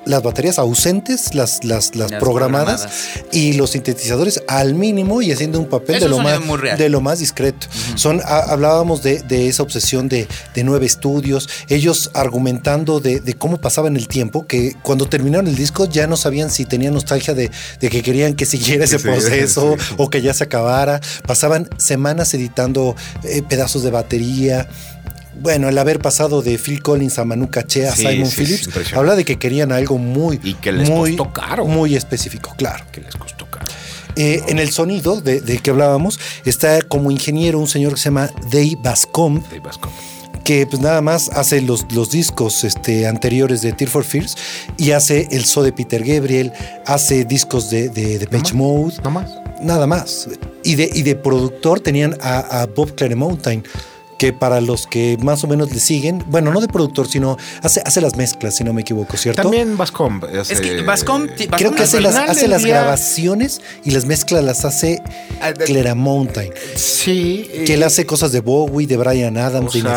las 0.06 0.22
baterías 0.22 0.58
ausentes, 0.58 1.34
las, 1.34 1.62
las, 1.64 1.94
las, 1.94 2.10
Las 2.10 2.20
programadas, 2.20 2.80
programadas. 2.82 3.34
y 3.34 3.52
los 3.52 3.70
sintetizadores 3.70 4.42
al 4.48 4.74
mínimo 4.74 5.20
y 5.22 5.30
haciendo 5.30 5.58
un 5.60 5.66
papel 5.68 5.96
Es 5.96 6.00
de 6.02 6.06
un 6.06 6.12
lo, 6.12 6.18
más, 6.20 6.78
de 6.78 6.88
lo 6.88 7.00
más 7.00 7.18
discreto. 7.18 7.66
Son, 7.96 8.20
ha- 8.24 8.50
hablábamos 8.50 9.02
de, 9.02 9.20
de 9.20 9.48
esa 9.48 9.62
obsesión 9.62 10.08
de, 10.08 10.26
de 10.54 10.64
nueve 10.64 10.86
estudios, 10.86 11.48
ellos 11.68 12.10
argumentando 12.14 13.00
de, 13.00 13.20
de 13.20 13.34
cómo 13.34 13.58
pasaban 13.58 13.96
el 13.96 14.08
tiempo, 14.08 14.46
que 14.46 14.74
cuando 14.82 15.06
terminaron 15.06 15.46
el 15.48 15.56
disco 15.56 15.84
ya 15.86 16.06
no 16.06 16.16
sabían 16.16 16.50
si 16.50 16.64
tenían 16.64 16.94
nostalgia 16.94 17.34
de, 17.34 17.50
de 17.80 17.88
que 17.90 18.02
querían 18.02 18.34
que 18.34 18.46
siguiera 18.46 18.84
ese 18.86 18.98
sí, 18.98 19.04
proceso 19.04 19.76
sí. 19.78 19.94
o 19.98 20.08
que 20.10 20.22
ya 20.22 20.32
se 20.34 20.44
acabara. 20.44 21.00
Pasaban 21.26 21.68
semanas 21.76 22.32
editando 22.34 22.96
eh, 23.22 23.42
pedazos 23.48 23.82
de 23.82 23.90
batería. 23.90 24.68
Bueno, 25.34 25.68
el 25.68 25.78
haber 25.78 26.00
pasado 26.00 26.42
de 26.42 26.58
Phil 26.58 26.82
Collins 26.82 27.18
a 27.18 27.24
Manu 27.24 27.48
Caché 27.50 27.86
a 27.88 27.94
Sí, 27.94 28.06
Simon 28.06 28.30
sí, 28.30 28.36
Phillips 28.44 28.92
habla 28.94 29.14
de 29.16 29.24
que 29.24 29.38
querían 29.38 29.72
algo 29.72 29.96
muy 29.96 30.40
Y 30.42 30.54
que 30.54 30.72
les 30.72 30.88
muy, 30.90 31.16
costó 31.16 31.32
caro. 31.32 31.64
muy 31.66 31.94
específico, 31.94 32.52
claro. 32.56 32.84
Que 32.92 33.00
les 33.00 33.14
costó 33.14 33.46
caro. 33.46 33.66
Eh, 34.16 34.42
en 34.48 34.58
el 34.58 34.70
sonido 34.72 35.20
de, 35.20 35.40
del 35.40 35.62
que 35.62 35.70
hablábamos 35.70 36.18
está 36.44 36.82
como 36.82 37.10
ingeniero 37.10 37.58
un 37.60 37.68
señor 37.68 37.94
que 37.94 37.98
se 38.00 38.04
llama 38.06 38.28
Dave 38.50 38.76
Bascom, 38.82 39.40
Dave 39.44 39.60
Bascom. 39.60 39.90
que 40.44 40.66
pues 40.66 40.82
nada 40.82 41.00
más 41.00 41.28
hace 41.30 41.60
los, 41.62 41.86
los 41.92 42.10
discos 42.10 42.64
este, 42.64 43.06
anteriores 43.06 43.62
de 43.62 43.72
Tear 43.72 43.88
for 43.88 44.02
Fears 44.04 44.36
y 44.76 44.90
hace 44.90 45.28
el 45.30 45.44
So 45.44 45.62
de 45.62 45.72
Peter 45.72 46.02
Gabriel, 46.04 46.52
hace 46.86 47.24
discos 47.24 47.70
de, 47.70 47.88
de, 47.88 48.18
de 48.18 48.26
Page 48.26 48.52
Mode, 48.52 48.96
No 49.04 49.10
más. 49.12 49.30
nada 49.62 49.86
más. 49.86 50.28
Y 50.64 50.74
de, 50.74 50.90
y 50.92 51.02
de 51.02 51.14
productor 51.14 51.78
tenían 51.80 52.16
a, 52.20 52.62
a 52.62 52.66
Bob 52.66 52.94
Claremontine, 52.96 53.62
que 54.20 54.34
para 54.34 54.60
los 54.60 54.86
que 54.86 55.16
más 55.22 55.42
o 55.44 55.46
menos 55.46 55.72
le 55.72 55.80
siguen, 55.80 56.22
bueno, 56.26 56.52
no 56.52 56.60
de 56.60 56.68
productor, 56.68 57.08
sino 57.08 57.38
hace, 57.62 57.80
hace 57.86 58.02
las 58.02 58.16
mezclas, 58.16 58.54
si 58.54 58.64
no 58.64 58.74
me 58.74 58.82
equivoco, 58.82 59.16
¿cierto? 59.16 59.40
También 59.40 59.78
Bascom. 59.78 60.20
hace- 60.38 60.52
Es 60.52 60.60
que 60.60 60.82
Bascom, 60.82 61.26
Creo 61.56 61.72
que 61.74 61.84
hace 61.84 62.02
las, 62.02 62.12
final 62.12 62.28
hace 62.28 62.42
del 62.42 62.50
las 62.50 62.62
día- 62.62 62.82
grabaciones 62.82 63.62
y 63.82 63.92
las 63.92 64.04
mezclas 64.04 64.44
las 64.44 64.66
hace 64.66 65.02
Ah, 65.40 65.52
de- 65.52 65.64
Claremontine. 65.64 66.50
Sí. 66.76 67.48
eh, 67.50 67.64
Que 67.66 67.74
él 67.74 67.82
hace 67.82 68.04
cosas 68.04 68.30
de 68.30 68.40
Bowie, 68.40 68.86
de 68.86 68.98
Brian 68.98 69.38
Adams, 69.38 69.70
o 69.74 69.78
de 69.78 69.82
ya, 69.84 69.94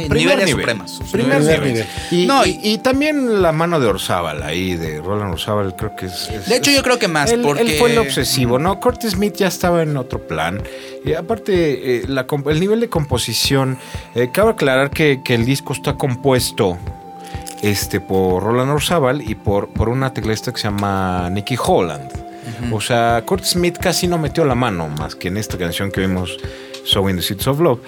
Bruce 0.00 0.08
primer 0.08 0.38
niveles 0.38 0.46
nivel. 0.46 0.48
supremos. 0.50 1.00
Primer, 1.12 1.36
Primer 1.38 1.60
nivel. 1.62 1.72
nivel. 1.72 1.86
Y, 2.10 2.26
No, 2.26 2.44
y- 2.44 2.58
y 2.64 2.78
también 2.78 3.42
la 3.42 3.52
mano 3.52 3.78
de 3.78 3.86
Orzábal 3.86 4.42
ahí, 4.42 4.74
de 4.74 4.98
Roland 5.00 5.32
Orzábal, 5.32 5.76
creo 5.76 5.94
que 5.94 6.06
es. 6.06 6.28
es- 6.30 6.48
De 6.48 6.56
hecho, 6.56 6.70
es- 6.70 6.76
yo 6.78 6.82
creo 6.82 6.98
que 6.98 7.06
más, 7.06 7.30
él, 7.30 7.42
porque- 7.42 7.62
él 7.62 7.76
fue 7.78 7.92
el 7.92 7.98
obsesivo, 7.98 8.58
¿no? 8.58 8.80
Curtis 8.80 9.12
Smith 9.12 9.34
ya 9.36 9.46
estaba 9.46 9.82
en 9.84 9.96
otro 9.96 10.26
plan. 10.26 10.60
Y 11.04 11.12
aparte, 11.14 11.98
eh, 11.98 12.02
la 12.08 12.26
comp- 12.26 12.52
el 12.56 12.60
nivel 12.60 12.80
de 12.80 12.88
composición. 12.88 13.78
eh, 14.14 14.30
cabe 14.32 14.50
aclarar 14.50 14.90
que, 14.90 15.20
que 15.22 15.34
el 15.34 15.44
disco 15.44 15.72
está 15.72 15.94
compuesto 15.94 16.78
este, 17.62 18.00
por 18.00 18.42
Roland 18.42 18.70
Orzábal 18.70 19.22
y 19.22 19.34
por, 19.34 19.68
por 19.68 19.88
una 19.88 20.12
teclista 20.12 20.52
que 20.52 20.58
se 20.58 20.64
llama 20.64 21.28
Nicky 21.30 21.56
Holland. 21.62 22.10
O 22.72 22.80
sea, 22.80 23.22
Curtis 23.26 23.50
Smith 23.50 23.76
casi 23.76 24.06
no 24.06 24.18
metió 24.18 24.44
la 24.44 24.54
mano 24.54 24.88
más 24.88 25.14
que 25.14 25.28
en 25.28 25.36
esta 25.36 25.58
canción 25.58 25.90
que 25.90 26.00
vimos, 26.00 26.38
So 26.84 27.08
in 27.10 27.16
the 27.16 27.22
Seeds 27.22 27.46
of 27.48 27.60
Love. 27.60 27.80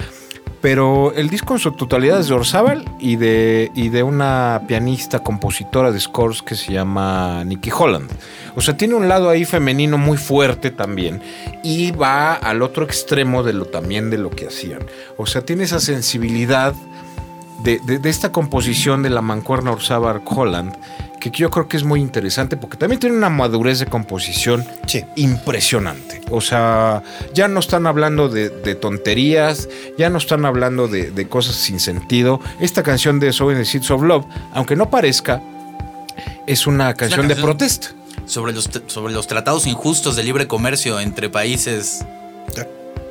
Pero 0.60 1.12
el 1.14 1.28
disco 1.30 1.52
en 1.54 1.60
su 1.60 1.70
totalidad 1.72 2.18
es 2.18 2.26
de 2.28 2.34
Orzábal 2.34 2.84
y 2.98 3.14
de, 3.14 3.70
y 3.76 3.90
de 3.90 4.02
una 4.02 4.62
pianista 4.66 5.20
compositora 5.20 5.92
de 5.92 6.00
scores 6.00 6.42
que 6.42 6.56
se 6.56 6.72
llama 6.72 7.44
Nicky 7.44 7.70
Holland. 7.76 8.10
O 8.56 8.60
sea, 8.60 8.76
tiene 8.76 8.94
un 8.96 9.08
lado 9.08 9.30
ahí 9.30 9.44
femenino 9.44 9.98
muy 9.98 10.16
fuerte 10.16 10.72
también 10.72 11.22
y 11.62 11.92
va 11.92 12.34
al 12.34 12.62
otro 12.62 12.84
extremo 12.84 13.44
de 13.44 13.52
lo 13.52 13.66
también 13.66 14.10
de 14.10 14.18
lo 14.18 14.30
que 14.30 14.48
hacían. 14.48 14.80
O 15.16 15.26
sea, 15.26 15.42
tiene 15.42 15.62
esa 15.62 15.78
sensibilidad 15.78 16.74
de, 17.62 17.78
de- 17.84 18.00
de 18.00 18.10
esta 18.10 18.32
composición 18.32 19.04
de 19.04 19.10
la 19.10 19.22
mancuerna 19.22 19.70
Orzábal 19.70 20.22
Holland 20.24 20.74
que 21.20 21.30
yo 21.30 21.50
creo 21.50 21.68
que 21.68 21.76
es 21.76 21.84
muy 21.84 22.00
interesante 22.00 22.56
porque 22.56 22.76
también 22.76 23.00
tiene 23.00 23.16
una 23.16 23.28
madurez 23.28 23.78
de 23.80 23.86
composición 23.86 24.64
Sí. 24.86 25.04
impresionante. 25.16 26.20
O 26.30 26.40
sea, 26.40 27.02
ya 27.34 27.48
no 27.48 27.60
están 27.60 27.86
hablando 27.86 28.28
de, 28.28 28.50
de 28.50 28.74
tonterías, 28.74 29.68
ya 29.98 30.10
no 30.10 30.18
están 30.18 30.44
hablando 30.44 30.88
de, 30.88 31.10
de 31.10 31.28
cosas 31.28 31.56
sin 31.56 31.80
sentido. 31.80 32.40
Esta 32.60 32.82
canción 32.82 33.18
de 33.20 33.32
So 33.32 33.50
in 33.50 33.58
the 33.58 33.64
Seeds 33.64 33.90
of 33.90 34.02
Love, 34.02 34.26
aunque 34.52 34.76
no 34.76 34.90
parezca, 34.90 35.42
es 36.46 36.66
una 36.66 36.94
canción 36.94 37.28
de 37.28 37.34
canción- 37.34 37.46
protesta. 37.56 37.88
sobre 38.26 38.52
los, 38.52 38.68
sobre 38.86 39.12
los 39.12 39.26
tratados 39.26 39.66
injustos 39.66 40.16
de 40.16 40.22
libre 40.24 40.46
comercio 40.46 41.00
entre 41.00 41.28
países. 41.30 42.04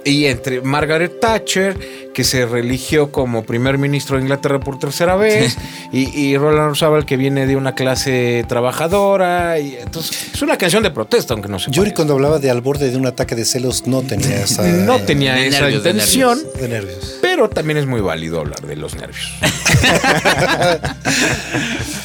Y 0.08 0.26
entre 0.26 0.62
Margaret 0.62 1.20
Thatcher, 1.20 1.78
que 2.14 2.24
se 2.24 2.46
religió 2.46 3.12
como 3.12 3.44
primer 3.44 3.78
ministro 3.78 4.18
de 4.18 4.24
Inglaterra 4.24 4.60
por 4.60 4.80
tercera 4.80 5.16
vez, 5.16 5.58
y, 5.92 6.18
y 6.18 6.38
Roland 6.38 6.72
Orzábal, 6.72 7.06
que 7.06 7.18
viene 7.18 7.46
de 7.46 7.56
una 7.56 7.76
clase 7.76 8.46
trabajadora. 8.48 9.60
Y 9.60 9.76
entonces, 9.76 10.34
es 10.34 10.42
una 10.42 10.58
canción 10.58 10.84
de 10.84 10.92
protesta, 10.92 11.34
aunque 11.34 11.50
no 11.50 11.60
se 11.60 11.72
Yuri 11.72 11.92
cuando 11.92 12.14
hablaba 12.14 12.40
de 12.40 12.50
al 12.50 12.62
borde 12.62 12.90
de 12.90 12.98
un 12.98 13.06
ataque 13.06 13.36
de 13.36 13.46
celos 13.46 13.86
no 13.86 14.02
tenía 14.02 14.36
esa... 14.44 14.64
No 14.64 15.00
tenía 15.00 15.36
de 15.36 15.48
esa 15.48 15.62
nervios, 15.62 15.84
de 15.84 15.90
intención, 15.90 16.40
De 16.60 16.68
nervios. 16.68 17.17
Pero 17.38 17.50
también 17.52 17.78
es 17.78 17.86
muy 17.86 18.02
válido 18.02 18.40
hablar 18.40 18.62
de 18.66 18.76
los 18.76 18.96
nervios. 18.96 19.32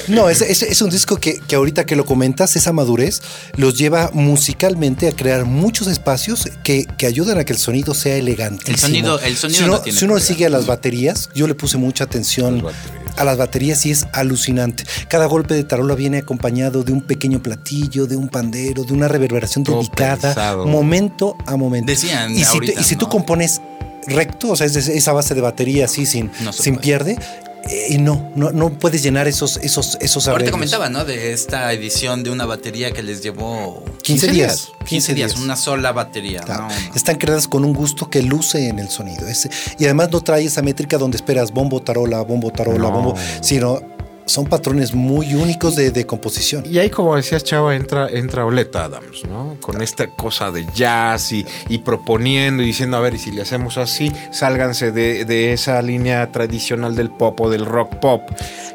No, 0.09 0.29
es, 0.29 0.42
es- 0.42 0.62
es 0.62 0.83
un 0.83 0.90
disco 0.90 1.16
que, 1.16 1.38
que 1.38 1.55
ahorita 1.55 1.87
que 1.87 1.95
lo 1.97 2.05
comentas, 2.05 2.57
esa 2.57 2.73
madurez 2.73 3.23
los 3.57 3.79
lleva 3.79 4.11
musicalmente 4.12 5.09
a 5.09 5.12
crear 5.12 5.45
muchos 5.45 5.87
espacios 5.87 6.49
que, 6.64 6.85
que 6.99 7.07
ayudan 7.07 7.38
a 7.38 7.45
que 7.45 7.53
el 7.53 7.59
sonido 7.59 7.95
sea 7.95 8.16
elegante. 8.16 8.71
El 8.71 8.79
sonido- 8.79 9.21
el 9.21 9.37
sonido 9.37 9.59
si 9.59 9.64
uno, 9.64 9.73
no 9.75 9.81
tiene 9.81 9.99
si 9.99 10.05
uno 10.05 10.18
sigue 10.18 10.47
a 10.47 10.51
las 10.51 10.66
baterías, 10.66 11.31
yo 11.35 11.47
le 11.47 11.55
puse 11.55 11.79
mucha 11.79 12.05
atención 12.05 12.62
Las 12.64 12.75
a 13.16 13.25
las 13.25 13.37
baterías 13.38 13.85
y 13.87 13.90
es 13.92 14.07
alucinante. 14.12 14.85
Cada 15.09 15.27
golpe 15.27 15.55
de 15.55 15.64
tarola 15.64 15.95
viene 15.95 16.18
acompañado 16.18 16.83
de 16.83 16.92
un 16.92 17.03
pequeño 17.03 17.42
platillo, 17.42 18.07
de 18.07 18.16
un 18.16 18.29
pandero, 18.29 18.85
de 18.85 18.92
una 18.95 19.07
reverberación 19.07 19.64
Todo 19.64 19.77
delicada, 19.77 20.16
pensado. 20.16 20.66
momento 20.66 21.37
a 21.47 21.57
momento. 21.57 21.87
Decían 21.92 22.33
y 22.33 22.38
si, 22.38 22.45
ahorita, 22.45 22.75
te- 22.75 22.81
y 22.81 22.85
si 22.85 22.97
tú 22.97 23.09
compones 23.09 23.61
recto, 24.06 24.50
o 24.50 24.56
sea, 24.56 24.66
es 24.66 24.76
esa 24.76 25.12
base 25.12 25.34
de 25.34 25.40
batería 25.40 25.84
así 25.86 26.06
sin, 26.06 26.30
No 26.42 26.52
sin 26.52 26.76
pierde, 26.76 27.16
eh, 27.70 27.86
y 27.90 27.98
no, 27.98 28.30
no, 28.34 28.50
no 28.50 28.70
puedes 28.70 29.02
llenar 29.04 29.28
esos, 29.28 29.56
esos, 29.58 29.96
esos 30.00 30.26
Ahorita 30.26 30.50
arreglos. 30.50 30.50
comentaba, 30.52 30.88
¿no? 30.88 31.04
De 31.04 31.32
esta 31.32 31.72
edición 31.72 32.24
de 32.24 32.30
una 32.30 32.44
batería 32.44 32.90
que 32.90 33.02
les 33.04 33.22
llevó 33.22 33.84
15 34.02 34.32
días. 34.32 34.72
15 34.84 35.14
días, 35.14 35.36
una 35.36 35.54
sola 35.54 35.92
batería. 35.92 36.40
Claro. 36.40 36.66
¿no? 36.66 36.94
Están 36.96 37.16
creadas 37.18 37.46
con 37.46 37.64
un 37.64 37.72
gusto 37.72 38.10
que 38.10 38.20
luce 38.22 38.66
en 38.68 38.80
el 38.80 38.88
sonido. 38.90 39.28
Ese- 39.28 39.48
y 39.78 39.84
además 39.84 40.10
no 40.10 40.20
trae 40.22 40.44
esa 40.44 40.60
métrica 40.62 40.98
donde 40.98 41.16
esperas 41.16 41.52
bombo, 41.52 41.80
tarola, 41.80 42.20
bombo, 42.22 42.50
tarola, 42.50 42.88
bombo, 42.88 43.14
sino 43.42 43.80
son 44.33 44.47
patrones 44.47 44.95
muy 44.95 45.35
únicos 45.35 45.77
de, 45.77 45.90
de 45.90 46.07
composición. 46.07 46.64
Y 46.64 46.79
ahí, 46.79 46.88
como 46.88 47.14
decías, 47.16 47.45
Chava, 47.45 47.77
entra, 47.77 48.09
entra 48.09 48.47
Oleta 48.47 48.85
Adams, 48.85 49.25
¿no? 49.29 49.57
Con 49.61 49.83
esta 49.83 50.07
cosa 50.09 50.51
de 50.51 50.64
jazz 50.75 51.33
y, 51.33 51.45
y 51.68 51.79
proponiendo 51.79 52.62
y 52.62 52.66
diciendo, 52.66 52.97
a 52.97 53.01
ver, 53.01 53.14
y 53.14 53.18
si 53.18 53.31
le 53.31 53.42
hacemos 53.42 53.77
así, 53.77 54.11
sálganse 54.33 54.90
de, 54.90 55.27
de 55.27 55.53
esa 55.53 55.83
línea 55.83 56.33
tradicional 56.33 56.97
del 56.97 57.11
pop 57.11 57.38
o 57.42 57.51
del 57.51 57.66
rock 57.66 57.97
pop 57.97 58.23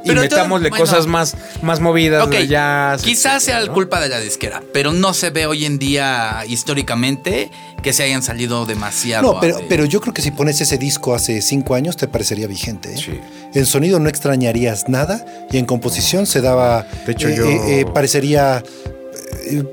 y 0.04 0.10
Pero 0.10 0.22
metámosle 0.22 0.70
bueno. 0.70 0.86
cosas 0.86 1.08
más, 1.08 1.36
más 1.64 1.80
movidas 1.80 2.26
Ok, 2.28 2.34
de 2.34 2.48
jazz. 2.48 3.02
quizás 3.02 3.42
sea 3.44 3.60
¿no? 3.66 3.74
culpa 3.74 4.00
de 4.00 4.10
la 4.10 4.20
disquera, 4.20 4.62
pero 4.74 4.94
no 4.94 5.14
se 5.16 5.32
ve 5.32 5.48
hoy 5.48 5.66
en 5.66 5.80
día 5.80 6.44
históricamente 6.48 7.50
que 7.82 7.94
se 7.94 8.04
hayan 8.04 8.22
salido 8.22 8.66
demasiado. 8.66 9.34
No, 9.34 9.40
pero, 9.70 9.86
yo 9.86 10.02
creo 10.02 10.14
que 10.14 10.22
si 10.22 10.32
pones 10.32 10.62
ese 10.62 10.78
disco 10.78 11.16
hace 11.16 11.42
cinco 11.42 11.74
años 11.76 11.98
te 11.98 12.08
parecería 12.08 12.46
vigente. 12.48 12.94
¿eh? 12.94 12.98
Sí. 12.98 13.20
En 13.54 13.66
sonido 13.66 14.00
no 14.00 14.10
extrañarías 14.10 14.90
nada 14.90 15.26
y 15.52 15.58
en 15.58 15.66
composición 15.66 16.26
se 16.26 16.42
daba, 16.42 16.86
De 17.06 17.12
hecho, 17.14 17.28
eh, 17.30 17.36
yo- 17.36 17.46
eh, 17.46 17.80
eh, 17.82 17.86
parecería 17.94 18.64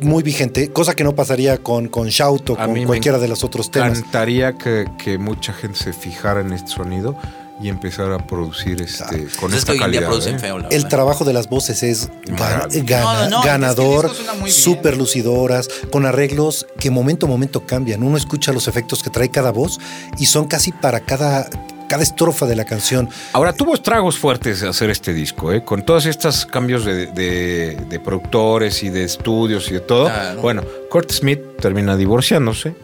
muy 0.01 0.23
vigente, 0.23 0.71
cosa 0.71 0.95
que 0.95 1.03
no 1.05 1.15
pasaría 1.15 1.59
con, 1.59 1.89
con 1.89 2.09
Shout 2.09 2.51
o 2.51 2.55
A 2.55 2.65
con 2.67 2.75
me 2.75 2.87
cualquiera 2.87 3.19
de 3.19 3.29
los 3.29 3.43
otros 3.45 3.71
temas. 3.71 3.99
Encantaría 3.99 4.53
que, 4.53 4.87
que 5.03 5.19
mucha 5.19 5.53
gente 5.53 5.79
se 5.79 5.93
fijara 5.93 6.41
en 6.41 6.53
este 6.53 6.71
sonido 6.71 7.17
y 7.61 7.69
empezara 7.69 8.17
a 8.17 8.27
producir 8.27 8.83
este, 8.83 9.05
con 9.39 9.51
Pues 9.51 9.55
es 9.55 9.65
que 9.65 9.73
esta 9.73 9.73
hoy 9.73 9.79
en 9.79 9.91
día 9.91 10.01
calidad. 10.01 10.09
producen 10.09 10.35
¿eh? 10.37 10.39
feo, 10.39 10.57
El 10.59 10.63
verdad. 10.63 10.89
trabajo 10.89 11.25
de 11.25 11.33
las 11.33 11.49
voces 11.49 11.83
es 11.85 12.11
gan- 12.27 12.85
gana- 12.85 13.25
No, 13.25 13.31
no, 13.31 13.37
es 13.39 13.43
que 13.43 13.49
ganador, 13.49 14.11
bien. 14.43 14.53
súper 14.53 14.97
lucidoras, 14.97 15.69
con 15.91 16.05
arreglos 16.07 16.67
que 16.79 16.91
momento 16.91 17.27
a 17.27 17.29
momento 17.29 17.65
cambian. 17.67 18.03
Uno 18.03 18.17
escucha 18.17 18.53
los 18.53 18.67
efectos 18.69 19.03
que 19.03 19.11
trae 19.11 19.29
cada 19.29 19.51
voz 19.51 19.79
y 20.19 20.27
son 20.27 20.47
casi 20.47 20.71
para 20.73 21.01
cada, 21.01 21.49
cada 21.95 22.03
estrofa 22.03 22.45
de 22.47 22.57
la 22.57 22.65
canción. 22.65 23.09
Ahora 23.35 23.53
tuvo 23.53 23.73
estragos 23.75 24.19
fuertes 24.19 24.61
de 24.61 24.69
hacer 24.69 24.91
este 24.91 25.13
disco, 25.15 25.53
¿eh? 25.53 25.63
con 25.65 25.85
todos 25.85 26.07
estos 26.07 26.45
cambios 26.45 26.85
de, 26.85 27.07
de- 27.07 27.77
de 27.89 28.01
productores 28.01 28.83
y 28.83 28.89
de 28.91 29.05
estudios 29.05 29.71
y 29.71 29.75
de 29.75 29.81
todo. 29.81 30.07
Claro. 30.07 30.41
Bueno, 30.43 30.63
Kurt 30.91 31.13
Smith 31.13 31.39
termina 31.61 31.97
divorciándose 31.97 32.75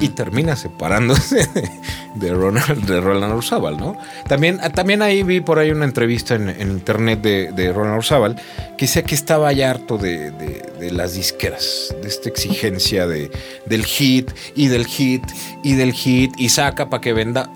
y 0.00 0.08
termina 0.10 0.54
separándose 0.56 1.48
de, 2.14 2.32
Ronald, 2.32 2.86
de 2.86 3.00
Roland 3.00 3.32
Orzábal, 3.32 3.76
¿no? 3.78 3.96
También, 4.28 4.60
también 4.74 5.02
ahí 5.02 5.22
vi 5.22 5.40
por 5.40 5.58
ahí 5.58 5.70
una 5.70 5.84
entrevista 5.84 6.34
en, 6.34 6.48
en 6.48 6.70
internet 6.70 7.20
de, 7.20 7.52
de 7.52 7.72
Roland 7.72 7.96
Orzábal 7.96 8.36
que 8.78 8.86
decía 8.86 9.02
que 9.02 9.14
estaba 9.14 9.52
ya 9.52 9.70
harto 9.70 9.98
de, 9.98 10.30
de- 10.32 10.62
de 10.82 10.90
las 10.90 11.14
disqueras, 11.14 11.94
de 12.02 12.08
esta 12.08 12.28
exigencia 12.28 13.06
de, 13.06 13.30
del 13.66 13.84
hit 13.84 14.32
y 14.56 14.66
del 14.66 14.84
hit 14.86 15.22
y 15.62 15.74
del 15.74 15.92
hit 15.92 16.32
y 16.38 16.48
saca 16.48 16.90
para 16.90 17.00
que 17.00 17.12
venda. 17.12 17.50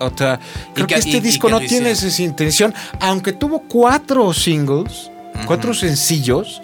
Creo 0.73 0.87
que- 0.87 0.93
que, 0.93 0.99
este 0.99 1.09
y- 1.11 1.15
y 1.17 1.19
disco 1.19 1.47
que 1.47 1.51
no 1.51 1.59
tiene 1.59 1.91
esa 1.91 2.21
intención, 2.23 2.73
aunque 3.01 3.33
tuvo 3.33 3.63
cuatro 3.67 4.33
singles, 4.33 5.11
cuatro 5.45 5.73
sencillos. 5.73 6.61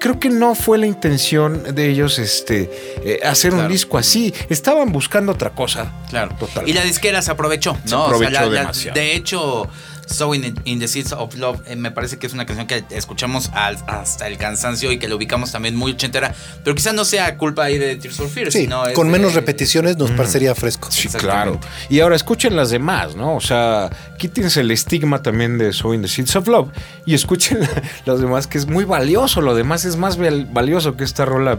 Creo 0.00 0.20
que 0.20 0.28
no 0.28 0.54
fue 0.54 0.76
la 0.78 0.86
intención 0.86 1.74
de 1.74 1.88
ellos 1.88 2.18
este, 2.18 2.70
eh, 3.04 3.20
hacer 3.24 3.54
un 3.54 3.68
disco 3.68 3.96
así. 3.96 4.34
Estaban 4.50 4.92
buscando 4.92 5.32
otra 5.32 5.50
cosa. 5.50 5.92
Claro. 6.10 6.34
Total. 6.38 6.68
Y 6.68 6.72
la 6.74 6.82
disquera 6.82 7.22
se 7.22 7.30
aprovechó, 7.30 7.76
Se 7.84 7.90
¿no? 7.92 8.04
aprovechó 8.04 8.32
la- 8.32 8.46
la- 8.46 8.60
demasiado. 8.60 8.94
de 9.00 9.14
hecho, 9.14 9.68
So 10.06 10.34
in, 10.34 10.54
in 10.64 10.78
the 10.78 10.88
Seeds 10.88 11.12
of 11.12 11.34
Love 11.36 11.60
eh, 11.66 11.76
me 11.76 11.90
parece 11.90 12.18
que 12.18 12.26
es 12.26 12.32
una 12.34 12.46
canción 12.46 12.66
que 12.66 12.84
escuchamos 12.90 13.50
al- 13.54 13.78
hasta 13.86 14.26
el 14.26 14.36
cansancio 14.38 14.92
y 14.92 14.98
que 14.98 15.08
la 15.08 15.16
ubicamos 15.16 15.52
también 15.52 15.76
muy 15.76 15.92
ochentera, 15.92 16.34
pero 16.62 16.74
quizás 16.76 16.94
no 16.94 17.04
sea 17.04 17.36
culpa 17.36 17.64
ahí 17.64 17.78
de 17.78 17.96
Tears 17.96 18.16
for 18.16 18.28
Fears, 18.28 18.52
Sí, 18.52 18.62
sino 18.62 18.86
es 18.86 18.94
con 18.94 19.06
de- 19.06 19.12
menos 19.18 19.34
repeticiones 19.34 19.96
nos 19.96 20.10
parecería 20.12 20.54
fresco. 20.54 20.90
Sí, 20.90 21.08
claro. 21.08 21.58
Y 21.88 22.00
ahora 22.00 22.16
escuchen 22.16 22.54
las 22.56 22.70
demás, 22.70 23.16
¿no? 23.16 23.34
O 23.34 23.40
sea, 23.40 23.90
quítense 24.18 24.60
el 24.60 24.70
estigma 24.70 25.22
también 25.22 25.58
de 25.58 25.72
So 25.72 25.94
in 25.94 26.02
the 26.02 26.08
Seeds 26.08 26.36
of 26.36 26.48
Love 26.48 26.68
y 27.06 27.14
escuchen 27.14 27.58
las 28.04 28.20
demás, 28.20 28.46
que 28.46 28.58
es 28.58 28.66
muy 28.66 28.84
valioso. 28.84 29.40
Lo 29.40 29.54
demás 29.54 29.84
es 29.84 29.96
más 29.96 30.16
val- 30.16 30.46
valioso 30.52 30.96
que 30.96 31.04
esta 31.04 31.24
rola 31.24 31.58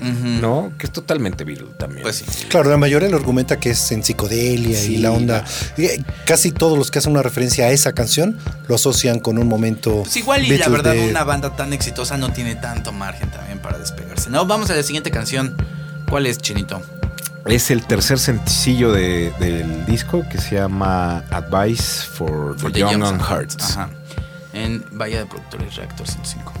¿no? 0.00 0.72
Que 0.78 0.86
es 0.86 0.92
totalmente 0.92 1.44
Beatle 1.44 1.68
también. 1.78 2.02
Pues 2.02 2.16
sí. 2.16 2.46
Claro, 2.48 2.70
la 2.70 2.76
mayoría 2.76 3.08
lo 3.08 3.16
argumenta 3.16 3.58
que 3.58 3.70
es 3.70 3.92
en 3.92 4.02
psicodelia 4.04 4.78
Sí, 4.78 4.94
y 4.94 4.98
la 4.98 5.10
onda. 5.12 5.44
eh, 5.76 6.02
Casi 6.24 6.52
todos 6.52 6.78
los 6.78 6.90
que 6.90 6.98
hacen 7.00 7.12
una 7.12 7.22
referencia 7.22 7.66
a 7.66 7.70
esa 7.70 7.92
canción 7.92 8.38
lo 8.68 8.74
asocian 8.74 9.18
con 9.20 9.38
un 9.38 9.48
momento. 9.48 10.02
Pues 10.02 10.16
igual 10.16 10.44
y 10.44 10.56
la 10.58 10.68
verdad 10.68 10.92
de- 10.92 11.08
una 11.10 11.24
banda 11.24 11.56
tan 11.56 11.72
exitosa 11.72 12.16
no 12.16 12.32
tiene 12.32 12.54
tanto 12.56 12.92
margen 12.92 13.30
también 13.30 13.58
para 13.58 13.78
despegarse. 13.78 14.30
No, 14.30 14.46
vamos 14.46 14.70
a 14.70 14.74
la 14.74 14.82
siguiente 14.82 15.10
canción. 15.10 15.56
¿Cuál 16.08 16.26
es, 16.26 16.38
Chinito? 16.38 16.80
Es 17.46 17.70
el 17.70 17.86
tercer 17.86 18.18
sencillo 18.18 18.92
de- 18.92 19.32
del 19.40 19.86
disco 19.86 20.24
que 20.30 20.38
se 20.38 20.56
llama 20.56 21.24
Advice 21.30 22.06
for, 22.12 22.58
For 22.58 22.70
the 22.72 22.80
Young 22.80 23.02
Hearts. 23.20 23.56
Ajá. 23.70 23.90
En 24.52 24.84
Bahía 24.92 25.18
de 25.20 25.26
Productores 25.26 25.76
Reactor 25.76 26.06
105. 26.06 26.52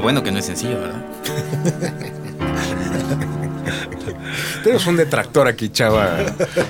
Bueno 0.00 0.22
que 0.22 0.30
no 0.32 0.38
es 0.38 0.46
sencillo, 0.46 0.80
¿verdad? 0.80 1.02
Tenemos 4.62 4.86
un 4.86 4.96
detractor 4.96 5.48
aquí, 5.48 5.70
chava. 5.70 6.18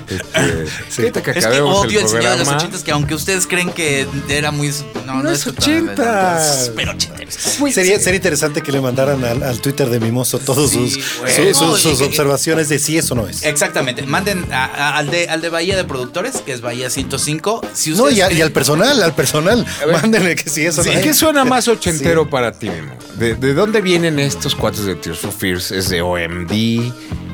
Este, 0.07 1.01
ahorita 1.01 1.21
que 1.21 1.31
Es 1.31 1.45
que 1.45 1.61
odio 1.61 1.99
el, 1.99 2.05
el 2.05 2.09
señor 2.09 2.31
de 2.31 2.37
los 2.39 2.47
ochentas 2.47 2.83
que 2.83 2.91
aunque 2.91 3.15
ustedes 3.15 3.45
creen 3.47 3.69
que 3.71 4.07
era 4.29 4.51
muy... 4.51 4.71
No, 5.05 5.21
No 5.21 5.29
es 5.29 5.43
tan- 5.43 5.53
ochentas. 5.53 6.71
Pero 6.75 6.93
Sería, 7.31 7.99
sería 7.99 8.15
interesante 8.17 8.61
que 8.61 8.71
le 8.71 8.81
mandaran 8.81 9.23
al, 9.23 9.43
al 9.43 9.61
Twitter 9.61 9.89
de 9.89 9.99
Mimoso 9.99 10.39
todos 10.39 10.71
Sí, 10.71 10.89
sus, 11.53 11.79
sus- 11.81 12.01
observaciones 12.01 12.69
de 12.69 12.79
si 12.79 12.97
eso 12.97 13.15
no 13.15 13.27
es. 13.27 13.43
Exactamente. 13.43 14.03
Manden 14.03 14.45
a- 14.51 14.65
a- 14.65 14.97
al, 14.97 15.09
de, 15.09 15.27
al 15.29 15.41
de 15.41 15.49
Bahía 15.49 15.75
de 15.75 15.83
Productores, 15.83 16.37
que 16.45 16.51
es 16.53 16.61
Bahía 16.61 16.89
105. 16.89 17.61
Si 17.73 17.91
No, 17.91 18.09
y, 18.09 18.21
a- 18.21 18.27
y 18.31 18.35
creen- 18.35 18.43
al 18.43 18.51
personal, 18.51 19.03
al 19.03 19.15
personal. 19.15 19.65
Mándenle 19.91 20.35
que 20.35 20.49
si 20.49 20.65
eso 20.65 20.83
Sí, 20.83 20.89
no 20.89 20.95
es. 20.99 21.03
¿Qué 21.03 21.13
suena 21.13 21.45
más 21.45 21.67
ochentero 21.67 22.29
para 22.29 22.51
ti, 22.51 22.69
Memo? 22.69 22.95
¿De, 23.17 23.35
de 23.35 23.53
dónde 23.53 23.81
vienen 23.81 24.19
estos 24.19 24.55
cuates 24.55 24.85
de 24.85 24.95
Tears 24.95 25.19
for 25.19 25.31
Fears? 25.31 25.71
¿Es 25.71 25.89
de 25.89 26.01
OMD? 26.01 26.51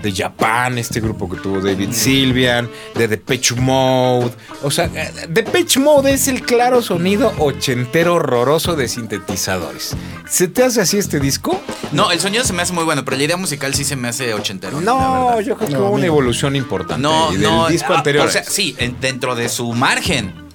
¿De 0.01 0.11
Japan? 0.13 0.77
Este 0.77 0.99
grupo 0.99 1.27
que 1.29 1.37
tuvo 1.37 1.59
David 1.59 1.91
Sylvian? 1.91 2.69
¿De 2.95 3.07
Depeche 3.07 3.55
Mode? 3.55 4.31
O 4.61 4.69
sea, 4.71 4.85
eh, 4.93 5.11
Depeche 5.29 5.79
Mode 5.79 6.13
es 6.13 6.27
el 6.27 6.41
claro 6.43 6.81
sonido 6.81 7.33
ochentero 7.39 8.15
horroroso 8.15 8.75
de 8.75 8.87
sintetizadores. 8.87 9.95
¿Se 10.29 10.47
te 10.47 10.63
hace 10.63 10.81
así 10.81 10.97
este 10.97 11.19
disco? 11.19 11.59
No, 11.91 12.11
el 12.11 12.19
sonido 12.19 12.43
se 12.43 12.53
me 12.53 12.61
hace 12.61 12.73
muy 12.73 12.83
bueno, 12.83 13.03
pero 13.05 13.17
la 13.17 13.23
idea 13.23 13.37
musical 13.37 13.73
sí 13.73 13.83
se 13.83 13.95
me 13.95 14.07
hace 14.09 14.33
ochentero. 14.33 14.79
No, 14.81 15.41
yo 15.41 15.55
creo 15.57 15.67
que 15.67 15.73
No, 15.73 15.79
hubo 15.85 15.89
una 15.91 16.05
evolución 16.05 16.55
importante. 16.55 17.01
No, 17.01 17.31
y 17.33 17.37
del 17.37 17.49
no. 17.49 17.67
disco 17.67 17.93
ah, 17.93 17.97
anterior. 17.97 18.27
O 18.27 18.31
sea, 18.31 18.43
sí, 18.43 18.75
en- 18.77 18.99
dentro 19.01 19.35
de 19.35 19.49
su 19.49 19.73
margen. 19.73 20.45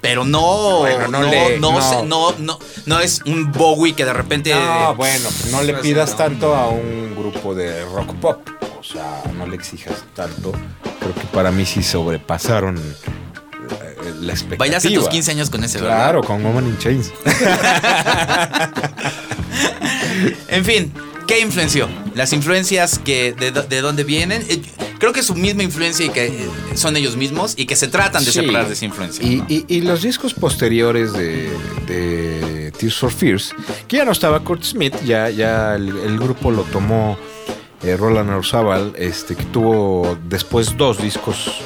Pero 0.00 0.24
no, 0.24 0.80
Bueno, 0.80 1.06
no 1.08 1.20
no, 1.22 1.30
le- 1.30 1.58
no, 1.60 1.72
no. 1.72 1.80
se- 1.80 2.04
no, 2.04 2.32
no, 2.38 2.58
no 2.86 3.00
es 3.00 3.22
un 3.24 3.52
Bowie 3.52 3.94
que 3.94 4.04
de 4.04 4.12
repente. 4.12 4.52
No, 4.52 4.94
bueno, 4.96 5.28
pues 5.40 5.52
no 5.52 5.62
le 5.62 5.74
pidas 5.74 6.10
no. 6.12 6.16
tanto 6.16 6.54
a 6.56 6.68
un 6.68 7.14
grupo 7.16 7.54
de 7.54 7.84
rock 7.84 8.12
pop. 8.16 8.40
Sea, 8.92 9.22
no 9.38 9.46
le 9.46 9.56
exijas 9.56 10.04
tanto. 10.14 10.52
Creo 11.00 11.14
que 11.14 11.20
para 11.32 11.50
mí 11.50 11.64
sí 11.64 11.82
sobrepasaron 11.82 12.76
eh, 12.78 12.82
la 14.20 14.32
expectativa. 14.32 14.58
Bailaste 14.58 14.90
tus 14.90 15.08
15 15.08 15.30
años 15.30 15.50
con 15.50 15.64
ese, 15.64 15.80
¿verdad? 15.80 15.96
Claro, 15.96 16.22
con 16.22 16.42
Woman 16.44 16.66
in 16.66 16.78
Chains. 16.78 17.10
En 20.48 20.64
fin, 20.64 20.92
¿qué 21.26 21.40
influenció? 21.40 21.88
Las 22.14 22.32
influencias 22.32 22.98
que 22.98 23.32
de, 23.32 23.50
de 23.50 23.80
dónde 23.80 24.04
vienen. 24.04 24.44
Eh, 24.48 24.62
Creo 24.98 25.12
que 25.12 25.18
es 25.18 25.26
su 25.26 25.34
misma 25.34 25.64
influencia 25.64 26.06
y 26.06 26.10
que 26.10 26.26
eh, 26.26 26.48
son 26.76 26.96
ellos 26.96 27.16
mismos 27.16 27.54
y 27.56 27.66
que 27.66 27.74
se 27.74 27.88
tratan 27.88 28.24
de 28.24 28.30
Sí. 28.30 28.38
separar 28.40 28.68
de 28.68 28.74
esa 28.74 28.84
influencia. 28.84 29.24
Y, 29.26 29.36
¿no? 29.38 29.46
y- 29.48 29.64
y 29.66 29.80
los 29.80 30.00
discos 30.02 30.32
posteriores 30.32 31.12
de, 31.12 31.50
de 31.88 32.72
Tears 32.78 32.96
for 32.98 33.10
Fears, 33.10 33.52
que 33.88 33.96
ya 33.96 34.04
no 34.04 34.12
estaba 34.12 34.38
Kurt 34.44 34.62
Smith, 34.62 34.94
ya, 35.04 35.28
ya 35.28 35.74
el, 35.74 35.88
el 35.88 36.18
grupo 36.20 36.52
lo 36.52 36.62
tomó 36.62 37.18
eh, 37.82 37.96
Roland 37.96 38.30
Orzabal, 38.30 38.94
este, 38.96 39.34
que 39.36 39.44
tuvo 39.44 40.18
después 40.28 40.76
dos 40.76 41.02
discos 41.02 41.62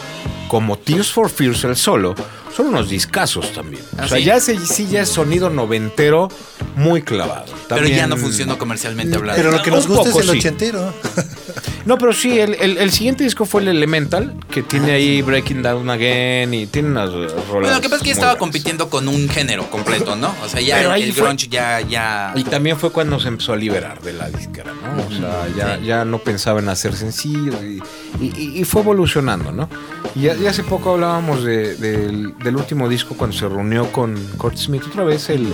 como 0.48 0.78
Tears 0.78 1.12
for 1.12 1.28
Fears 1.28 1.64
el 1.64 1.76
solo, 1.76 2.14
son 2.54 2.68
unos 2.68 2.88
discazos 2.88 3.52
también. 3.52 3.82
¿Ah, 3.98 4.04
o 4.04 4.08
sea, 4.08 4.18
sí? 4.18 4.24
ya 4.24 4.36
ese 4.36 4.58
sí 4.58 4.86
ya 4.86 5.02
es 5.02 5.08
sonido 5.08 5.50
noventero 5.50 6.28
muy 6.76 7.02
clavado. 7.02 7.52
Pero 7.68 7.86
ya 7.86 8.06
no 8.06 8.16
funcionó 8.16 8.56
comercialmente 8.56 9.16
hablando. 9.16 9.36
Pero 9.36 9.50
lo 9.50 9.62
que 9.62 9.70
nos 9.70 9.86
gusta 9.86 10.08
es 10.08 10.16
el 10.16 10.40
sí. 10.40 10.48
No, 11.86 11.96
pero 11.98 12.12
sí, 12.12 12.38
el, 12.38 12.54
el- 12.54 12.78
el 12.78 12.90
siguiente 12.90 13.22
disco 13.24 13.46
fue 13.46 13.62
el 13.62 13.68
Elemental, 13.68 14.34
que 14.50 14.62
tiene 14.62 14.90
ahí 14.92 15.22
Breaking 15.22 15.62
Down 15.62 15.88
Again 15.88 16.52
y 16.52 16.66
tiene 16.66 16.88
unas 16.90 17.10
rolas. 17.12 17.32
Bueno, 17.48 17.70
lo 17.70 17.80
que 17.80 17.88
pasa 17.88 17.96
es 17.96 18.02
que 18.02 18.10
estaba 18.10 18.32
buenas. 18.32 18.40
compitiendo 18.40 18.90
con 18.90 19.06
un 19.08 19.28
género 19.28 19.70
completo, 19.70 20.16
¿no? 20.16 20.34
O 20.44 20.48
sea, 20.48 20.60
ya 20.60 20.76
Pero 20.78 20.92
el, 20.94 21.02
el 21.04 21.12
grunge 21.12 21.46
ya, 21.48 21.80
ya. 21.80 22.32
Y 22.34 22.42
también 22.44 22.76
fue 22.76 22.90
cuando 22.90 23.18
se 23.20 23.28
empezó 23.28 23.52
a 23.52 23.56
liberar 23.56 24.02
de 24.02 24.12
la 24.14 24.28
disquera, 24.28 24.72
¿no? 24.74 25.02
O 25.06 25.10
sea, 25.18 25.46
ya, 25.56 25.78
ya 25.78 26.04
no 26.04 26.18
pensaba 26.18 26.58
en 26.60 26.68
hacer 26.68 26.94
sencillos 26.94 27.54
y, 27.62 27.80
y- 28.24 28.60
y 28.60 28.64
fue 28.64 28.82
evolucionando, 28.82 29.52
¿no? 29.52 29.68
Y, 30.16 30.22
ya- 30.22 30.34
y 30.34 30.46
hace 30.46 30.64
poco 30.64 30.94
hablábamos 30.94 31.44
de- 31.44 31.76
del, 31.76 32.36
del 32.38 32.56
último 32.56 32.88
disco 32.88 33.14
cuando 33.16 33.36
se 33.36 33.48
reunió 33.48 33.92
con 33.92 34.16
Kurt 34.38 34.56
Smith 34.56 34.82
otra 34.88 35.04
vez, 35.04 35.30
el, 35.30 35.52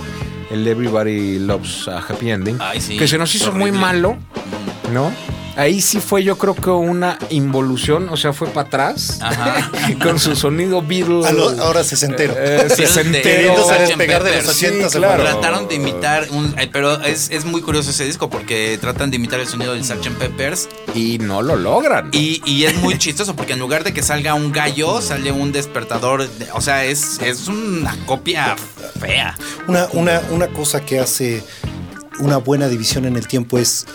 el 0.49 0.67
Everybody 0.67 1.37
Loves 1.37 1.87
a 1.87 1.99
Happy 1.99 2.31
Ending, 2.31 2.57
Ay, 2.59 2.81
sí, 2.81 2.97
que 2.97 3.07
se 3.07 3.19
nos 3.19 3.33
hizo 3.35 3.51
muy 3.51 3.71
malo, 3.71 4.17
¿no? 4.91 5.11
Ahí 5.55 5.81
sí 5.81 5.99
fue 5.99 6.23
yo 6.23 6.37
creo 6.37 6.55
que 6.55 6.71
una 6.71 7.19
involución, 7.29 8.09
o 8.09 8.17
sea, 8.17 8.33
fue 8.33 8.47
para 8.47 8.67
atrás 8.67 9.19
Ajá. 9.21 9.69
con 10.03 10.17
su 10.19 10.35
sonido 10.35 10.81
Beatles. 10.81 11.27
Ahora 11.59 11.83
sesentero. 11.83 12.33
eh, 12.37 12.67
sesentero. 12.75 13.55
Sgt. 13.63 13.79
despegar 13.87 14.23
de 14.23 14.41
los 14.41 14.55
Pepper. 14.55 14.71
80 14.85 14.89
Sí, 14.89 14.97
claro. 14.97 15.23
Trataron 15.23 15.67
de 15.67 15.75
imitar 15.75 16.27
un. 16.31 16.55
eh, 16.57 16.67
pero 16.71 16.99
es, 17.03 17.29
es 17.29 17.45
muy 17.45 17.61
curioso 17.61 17.91
ese 17.91 18.03
disco 18.03 18.31
porque 18.31 18.77
tratan 18.81 19.11
de 19.11 19.17
imitar 19.17 19.39
el 19.39 19.47
sonido 19.47 19.73
del 19.73 19.83
Sgt. 19.85 20.09
Peppers. 20.17 20.69
Y 20.95 21.19
no 21.19 21.43
lo 21.43 21.55
logran. 21.55 22.09
Y, 22.13 22.41
y 22.45 22.63
es 22.65 22.75
muy 22.77 22.97
chistoso 22.97 23.35
porque 23.35 23.53
en 23.53 23.59
lugar 23.59 23.83
de 23.83 23.93
que 23.93 24.01
salga 24.01 24.33
un 24.33 24.51
gallo, 24.51 25.01
sale 25.01 25.31
un 25.31 25.51
despertador. 25.51 26.27
de- 26.27 26.51
o 26.53 26.61
sea, 26.61 26.83
es, 26.85 27.19
es 27.21 27.47
una 27.47 27.95
copia 28.07 28.55
fea. 28.99 29.37
Una, 29.67 29.87
una, 29.93 30.19
una 30.31 30.47
cosa 30.47 30.83
que 30.83 30.99
hace 30.99 31.43
una 32.19 32.37
buena 32.37 32.67
división 32.69 33.05
en 33.05 33.17
el 33.17 33.27
tiempo 33.27 33.59
es 33.59 33.85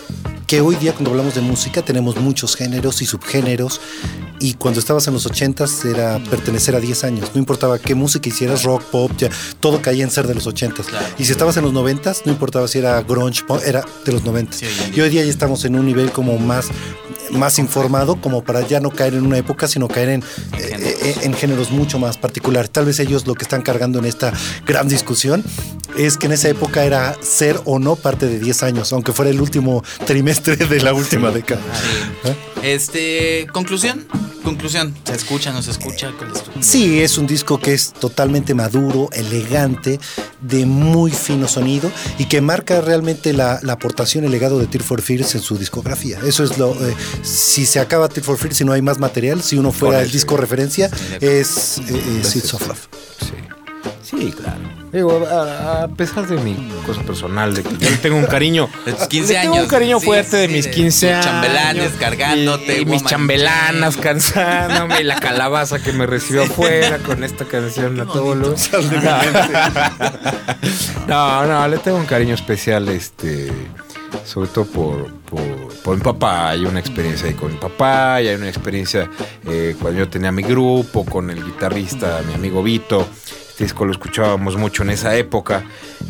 que 0.49 0.61
hoy 0.61 0.75
día 0.77 0.93
cuando 0.93 1.11
hablamos 1.11 1.35
de 1.35 1.41
música 1.41 1.83
tenemos 1.83 2.15
muchos 2.15 2.55
géneros 2.55 3.03
y 3.03 3.05
subgéneros 3.05 3.79
y 4.39 4.55
cuando 4.55 4.79
estabas 4.79 5.05
en 5.07 5.13
los 5.13 5.29
80s 5.29 5.85
era 5.85 6.17
pertenecer 6.27 6.75
a 6.75 6.79
10 6.79 7.03
años, 7.03 7.31
no 7.35 7.39
importaba 7.39 7.77
qué 7.77 7.93
música 7.93 8.29
hicieras, 8.29 8.63
rock, 8.63 8.81
pop, 8.85 9.11
ya, 9.15 9.29
todo 9.59 9.79
caía 9.79 10.03
en 10.03 10.09
ser 10.09 10.25
de 10.25 10.33
los 10.33 10.47
80s. 10.47 10.85
Claro. 10.85 11.05
Y 11.19 11.25
si 11.25 11.33
estabas 11.33 11.57
en 11.57 11.65
los 11.65 11.73
90s, 11.73 12.23
no 12.25 12.31
importaba 12.31 12.67
si 12.67 12.79
era 12.79 12.99
grunge, 13.03 13.43
pop, 13.43 13.61
era 13.63 13.85
de 14.03 14.11
los 14.11 14.23
90s. 14.23 14.53
Sí, 14.53 14.65
y 14.95 15.01
hoy 15.01 15.09
día 15.11 15.23
ya 15.23 15.29
estamos 15.29 15.65
en 15.65 15.75
un 15.75 15.85
nivel 15.85 16.11
como 16.11 16.39
más 16.39 16.69
más 17.31 17.59
informado 17.59 18.19
como 18.19 18.43
para 18.43 18.67
ya 18.67 18.79
no 18.79 18.91
caer 18.91 19.13
en 19.13 19.25
una 19.25 19.37
época, 19.37 19.67
sino 19.67 19.87
caer 19.87 20.09
en, 20.09 20.23
eh, 20.57 20.97
eh, 21.01 21.15
en 21.21 21.33
géneros 21.33 21.71
mucho 21.71 21.99
más 21.99 22.17
particulares. 22.17 22.71
Tal 22.71 22.85
vez 22.85 22.99
ellos 22.99 23.27
lo 23.27 23.35
que 23.35 23.43
están 23.43 23.61
cargando 23.61 23.99
en 23.99 24.05
esta 24.05 24.33
gran 24.65 24.87
discusión 24.87 25.43
es 25.97 26.17
que 26.17 26.27
en 26.27 26.33
esa 26.33 26.49
época 26.49 26.85
era 26.85 27.15
ser 27.21 27.59
o 27.65 27.79
no 27.79 27.95
parte 27.95 28.27
de 28.27 28.39
10 28.39 28.63
años, 28.63 28.93
aunque 28.93 29.11
fuera 29.13 29.31
el 29.31 29.41
último 29.41 29.83
trimestre 30.05 30.55
de 30.55 30.81
la 30.81 30.93
última 30.93 31.31
década. 31.31 31.61
¿Eh? 32.23 32.35
Este. 32.73 33.47
Conclusión. 33.51 34.05
Conclusión. 34.49 34.95
¿Se 35.03 35.13
escucha, 35.13 35.51
no 35.51 35.61
se 35.61 35.69
escucha? 35.71 36.11
¿Cuál 36.17 36.31
es 36.35 36.43
tu- 36.43 36.51
Sí, 36.61 37.01
es 37.01 37.17
un 37.19 37.27
disco 37.27 37.59
que 37.59 37.73
es 37.73 37.93
totalmente 37.93 38.53
maduro, 38.55 39.07
elegante, 39.13 39.99
de 40.41 40.65
muy 40.65 41.11
fino 41.11 41.47
sonido 41.47 41.91
y 42.17 42.25
que 42.25 42.41
marca 42.41 42.81
realmente 42.81 43.31
la, 43.33 43.59
la 43.61 43.73
aportación 43.73 44.25
el 44.25 44.31
legado 44.31 44.57
de 44.57 44.65
Tear 44.65 44.83
for 44.83 45.01
Fears 45.03 45.35
en 45.35 45.41
su 45.41 45.57
discografía. 45.57 46.19
Eso 46.25 46.43
es 46.43 46.57
lo. 46.57 46.71
eh, 46.73 46.95
si 47.21 47.65
se 47.67 47.79
acaba 47.79 48.09
Tear 48.09 48.25
for 48.25 48.37
Fears 48.39 48.59
y 48.61 48.65
no 48.65 48.71
hay 48.73 48.81
más 48.81 48.97
material, 48.97 49.43
si 49.43 49.55
uno 49.57 49.71
fuera 49.71 50.01
el 50.01 50.09
disco 50.11 50.35
referencia, 50.35 50.89
es 51.21 51.77
eh, 51.77 51.83
eh, 51.89 52.21
Seeds 52.23 52.53
of 52.55 52.67
Love. 52.67 52.87
Sí. 53.19 53.33
Sí, 54.09 54.31
claro. 54.31 54.59
Digo, 54.91 55.23
a, 55.29 55.83
a 55.83 55.87
pesar 55.89 56.25
de 56.27 56.37
mi 56.37 56.55
cosa 56.83 57.01
personal, 57.03 57.53
de 57.53 57.61
que 57.61 57.77
yo 57.77 57.89
le 57.91 57.97
tengo 57.97 58.17
un 58.17 58.25
cariño. 58.25 58.67
De 58.85 58.93
tus 58.93 59.07
15 59.07 59.33
le 59.33 59.39
tengo 59.41 59.53
años. 59.53 59.63
un 59.65 59.69
cariño 59.69 59.99
Sí, 59.99 60.05
fuerte 60.07 60.37
de 60.37 60.47
mis 60.47 60.65
de 60.65 60.71
15 60.71 61.05
tus 61.07 61.13
años. 61.13 61.25
chambelanes 61.25 61.91
cargándote, 61.99 62.77
Y, 62.79 62.81
y 62.81 62.85
mis 62.85 63.03
chambelanas 63.05 63.97
cansándome. 63.97 65.01
y 65.01 65.03
la 65.03 65.19
calabaza 65.19 65.77
que 65.83 65.93
me 65.93 66.07
recibió 66.07 66.41
afuera 66.43 66.97
con 67.05 67.23
esta 67.23 67.45
canción 67.45 67.99
a 68.01 68.05
todo 68.07 68.33
lo. 68.33 68.55
No, 71.07 71.45
no, 71.45 71.67
le 71.67 71.77
tengo 71.77 71.97
un 71.97 72.05
cariño 72.05 72.33
especial, 72.35 72.87
este. 72.89 73.51
Sobre 74.25 74.47
todo 74.49 74.65
por, 74.65 75.13
por, 75.21 75.39
por 75.83 75.95
mi 75.97 76.01
papá. 76.03 76.49
Hay 76.49 76.65
una 76.65 76.79
experiencia 76.79 77.27
ahí 77.27 77.35
con 77.35 77.51
mi 77.51 77.57
papá. 77.59 78.21
Y 78.21 78.27
hay 78.27 78.35
una 78.35 78.49
experiencia 78.49 79.09
eh, 79.47 79.75
cuando 79.79 79.99
yo 79.99 80.09
tenía 80.09 80.31
mi 80.31 80.41
grupo, 80.43 81.05
con 81.05 81.29
el 81.29 81.43
guitarrista, 81.43 82.21
mi 82.27 82.33
amigo 82.33 82.63
Vito. 82.63 83.07
Disco 83.65 83.85
lo 83.85 83.91
escuchábamos 83.91 84.55
mucho 84.57 84.83
en 84.83 84.89
esa 84.91 85.15
época. 85.15 85.63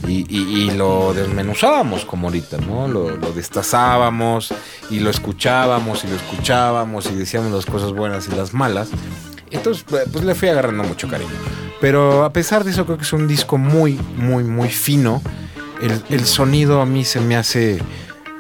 Y, 0.08 0.26
y- 0.34 0.72
lo 0.72 1.14
desmenuzábamos 1.14 2.06
como 2.06 2.28
ahorita, 2.28 2.58
¿no? 2.58 2.88
Lo, 2.88 3.16
lo 3.18 3.32
destazábamos 3.34 4.54
y 4.90 5.00
lo 5.00 5.10
escuchábamos 5.10 6.04
y 6.04 6.08
lo 6.08 6.16
escuchábamos 6.16 7.08
y 7.12 7.16
decíamos 7.16 7.52
las 7.52 7.66
cosas 7.66 7.92
buenas 7.92 8.28
y 8.28 8.36
las 8.36 8.54
malas. 8.54 8.90
Entonces, 9.52 9.84
pues 9.88 10.24
le 10.24 10.36
fui 10.36 10.48
agarrando 10.48 10.84
mucho 10.84 11.08
cariño. 11.08 11.30
Pero 11.82 12.24
a 12.24 12.32
pesar 12.32 12.64
de 12.64 12.72
eso, 12.72 12.86
creo 12.86 12.98
que 12.98 13.04
es 13.04 13.14
un 13.14 13.28
disco 13.28 13.58
muy, 13.58 14.00
muy, 14.16 14.44
muy 14.44 14.70
fino. 14.70 15.22
El, 15.82 16.02
el 16.10 16.26
sonido 16.26 16.82
a 16.82 16.86
mí 16.86 17.04
se 17.04 17.20
me 17.20 17.36
hace 17.36 17.78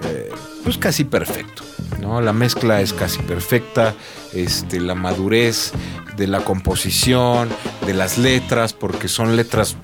eh, 0.04 0.30
pues 0.70 0.78
casi 0.78 1.04
perfecto. 1.04 1.64
¿no? 2.00 2.22
La 2.22 2.32
mezcla 2.32 2.80
es 2.80 2.94
casi 2.94 3.18
perfecta. 3.24 3.96
Este, 4.34 4.80
la 4.80 4.94
madurez 4.94 5.72
de 6.16 6.28
la 6.28 6.42
composición, 6.42 7.50
de 7.88 7.96
las 7.96 8.20
letras, 8.20 8.74
porque 8.74 9.08
son 9.08 9.36
letras 9.36 9.78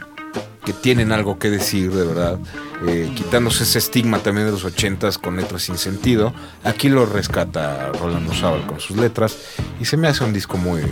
que 0.63 0.73
tienen 0.73 1.11
algo 1.11 1.39
que 1.39 1.49
decir, 1.49 1.91
de 1.91 2.05
verdad, 2.05 2.39
eh, 2.85 3.11
quitándose 3.15 3.63
ese 3.63 3.79
estigma 3.79 4.19
también 4.19 4.45
de 4.45 4.51
los 4.51 4.63
ochentas 4.63 5.17
con 5.17 5.37
letras 5.37 5.63
sin 5.63 5.79
sentido. 5.79 6.35
Aquí 6.63 6.87
lo 6.87 7.07
rescata 7.07 7.91
Rolando 7.93 8.35
Sábal 8.35 8.67
con 8.67 8.79
sus 8.79 8.95
letras 8.95 9.35
y 9.81 9.85
se 9.85 9.97
me 9.97 10.07
hace 10.07 10.23
un 10.23 10.33
disco 10.33 10.57
muy, 10.57 10.83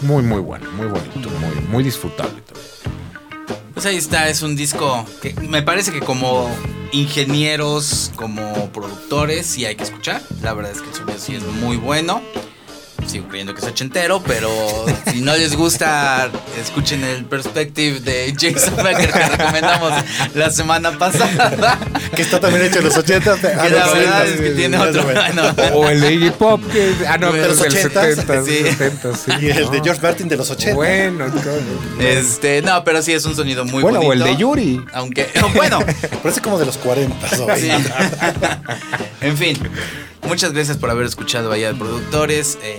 muy, 0.00 0.24
muy 0.24 0.40
bueno, 0.40 0.68
muy 0.72 0.88
bonito, 0.88 1.30
muy, 1.30 1.64
muy 1.68 1.84
disfrutable 1.84 2.40
también. 2.40 2.95
Pues 3.76 3.84
ahí 3.84 3.96
está, 3.98 4.30
es 4.30 4.40
un 4.40 4.56
disco 4.56 5.04
que 5.20 5.34
me 5.34 5.60
parece 5.60 5.92
que 5.92 6.00
como 6.00 6.48
ingenieros, 6.92 8.10
como 8.16 8.70
productores, 8.70 9.46
sí 9.46 9.66
hay 9.66 9.76
que 9.76 9.84
escuchar. 9.84 10.22
La 10.40 10.54
verdad 10.54 10.72
es 10.72 10.80
que 10.80 10.88
el 10.88 10.94
sonido 10.94 11.18
sí 11.18 11.34
es 11.34 11.42
muy 11.42 11.76
bueno. 11.76 12.22
Sigo 13.16 13.28
creyendo 13.28 13.54
que 13.54 13.62
es 13.62 13.66
ochentero, 13.66 14.22
pero 14.26 14.50
si 15.10 15.22
no 15.22 15.34
les 15.34 15.56
gusta, 15.56 16.28
escuchen 16.60 17.02
el 17.02 17.24
Perspective 17.24 18.00
de 18.00 18.34
Jason 18.38 18.76
Becker 18.76 19.10
que 19.10 19.26
recomendamos 19.26 19.92
la 20.34 20.50
semana 20.50 20.98
pasada. 20.98 21.78
Que 22.14 22.20
está 22.20 22.40
también 22.40 22.66
hecho 22.66 22.80
en 22.80 22.84
los 22.84 22.96
80. 22.98 23.40
Que 23.40 23.70
la 23.70 23.86
verdad 23.90 24.26
es 24.26 24.38
que 24.38 24.50
tiene 24.50 24.76
otro. 24.76 25.02
bueno, 25.04 25.42
O 25.72 25.88
el 25.88 26.02
de 26.02 26.12
Iggy 26.12 26.30
Pop, 26.32 26.60
que, 26.70 26.92
ah, 27.08 27.16
no, 27.16 27.32
De 27.32 27.40
pero 27.40 27.54
los 27.54 27.64
es 27.64 27.72
del 27.72 27.90
80s, 27.90 28.14
70, 28.16 28.44
sí. 28.44 28.58
70, 28.76 29.16
sí. 29.16 29.30
Y 29.40 29.46
el 29.46 29.64
¿no? 29.64 29.70
de 29.70 29.80
George 29.82 30.02
Martin 30.02 30.28
de 30.28 30.36
los 30.36 30.50
80. 30.50 30.74
Bueno, 30.74 31.24
este, 31.98 32.60
no, 32.60 32.84
pero 32.84 33.00
sí 33.00 33.14
es 33.14 33.24
un 33.24 33.34
sonido 33.34 33.64
muy 33.64 33.82
bueno, 33.82 34.00
o 34.00 34.12
el 34.12 34.18
de 34.22 34.36
Yuri. 34.36 34.84
Aunque, 34.92 35.26
bueno, 35.54 35.78
Parece 36.22 36.42
como 36.42 36.58
de 36.58 36.66
los 36.66 36.76
40. 36.76 37.16
¿no? 37.38 37.56
Sí. 37.56 37.70
en 39.22 39.36
fin, 39.38 39.58
muchas 40.28 40.52
gracias 40.52 40.76
por 40.76 40.90
haber 40.90 41.06
escuchado 41.06 41.50
allá 41.50 41.72
de 41.72 41.78
productores. 41.78 42.58
eh, 42.62 42.76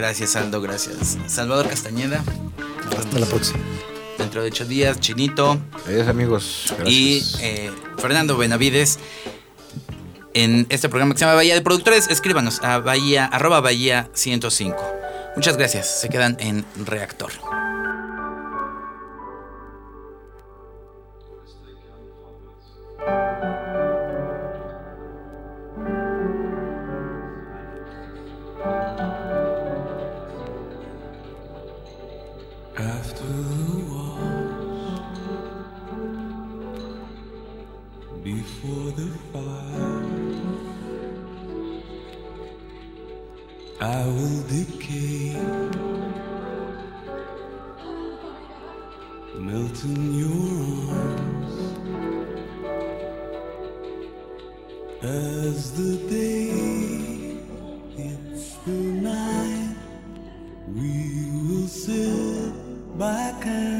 gracias 0.00 0.34
Aldo, 0.36 0.60
gracias 0.62 1.18
Salvador 1.26 1.68
Castañeda. 1.68 2.24
Hasta 2.98 3.18
la 3.18 3.26
próxima. 3.26 3.60
Dentro 4.18 4.42
de 4.42 4.48
ocho 4.48 4.64
días, 4.64 4.98
Chinito 5.00 5.58
Adiós, 5.86 6.08
amigos. 6.08 6.74
y 6.86 7.18
Gracias. 7.20 7.40
eh, 7.42 7.70
Fernando 7.98 8.36
Benavides. 8.36 8.98
En 10.32 10.66
este 10.68 10.88
programa 10.88 11.12
que 11.12 11.18
se 11.18 11.24
llama 11.24 11.34
Bahía 11.34 11.54
de 11.54 11.60
Productores, 11.60 12.08
escríbanos 12.08 12.62
a 12.62 12.78
bahía, 12.78 13.24
arroba 13.26 13.60
bahía 13.60 14.08
105. 14.14 14.76
Muchas 15.36 15.56
gracias, 15.56 16.00
se 16.00 16.08
quedan 16.08 16.36
en 16.40 16.64
Reactor. 16.86 17.32
I 43.82 44.04
will 44.04 44.42
decay, 44.42 45.32
melt 49.38 49.84
in 49.84 50.18
your 50.20 50.94
arms 50.94 51.54
as 55.02 55.72
the 55.72 55.96
day 56.10 57.38
hits 57.96 58.56
the 58.66 58.82
night. 59.00 59.76
We 60.68 61.30
will 61.48 61.66
sit 61.66 62.52
by 62.98 63.32
candlelight. 63.40 63.79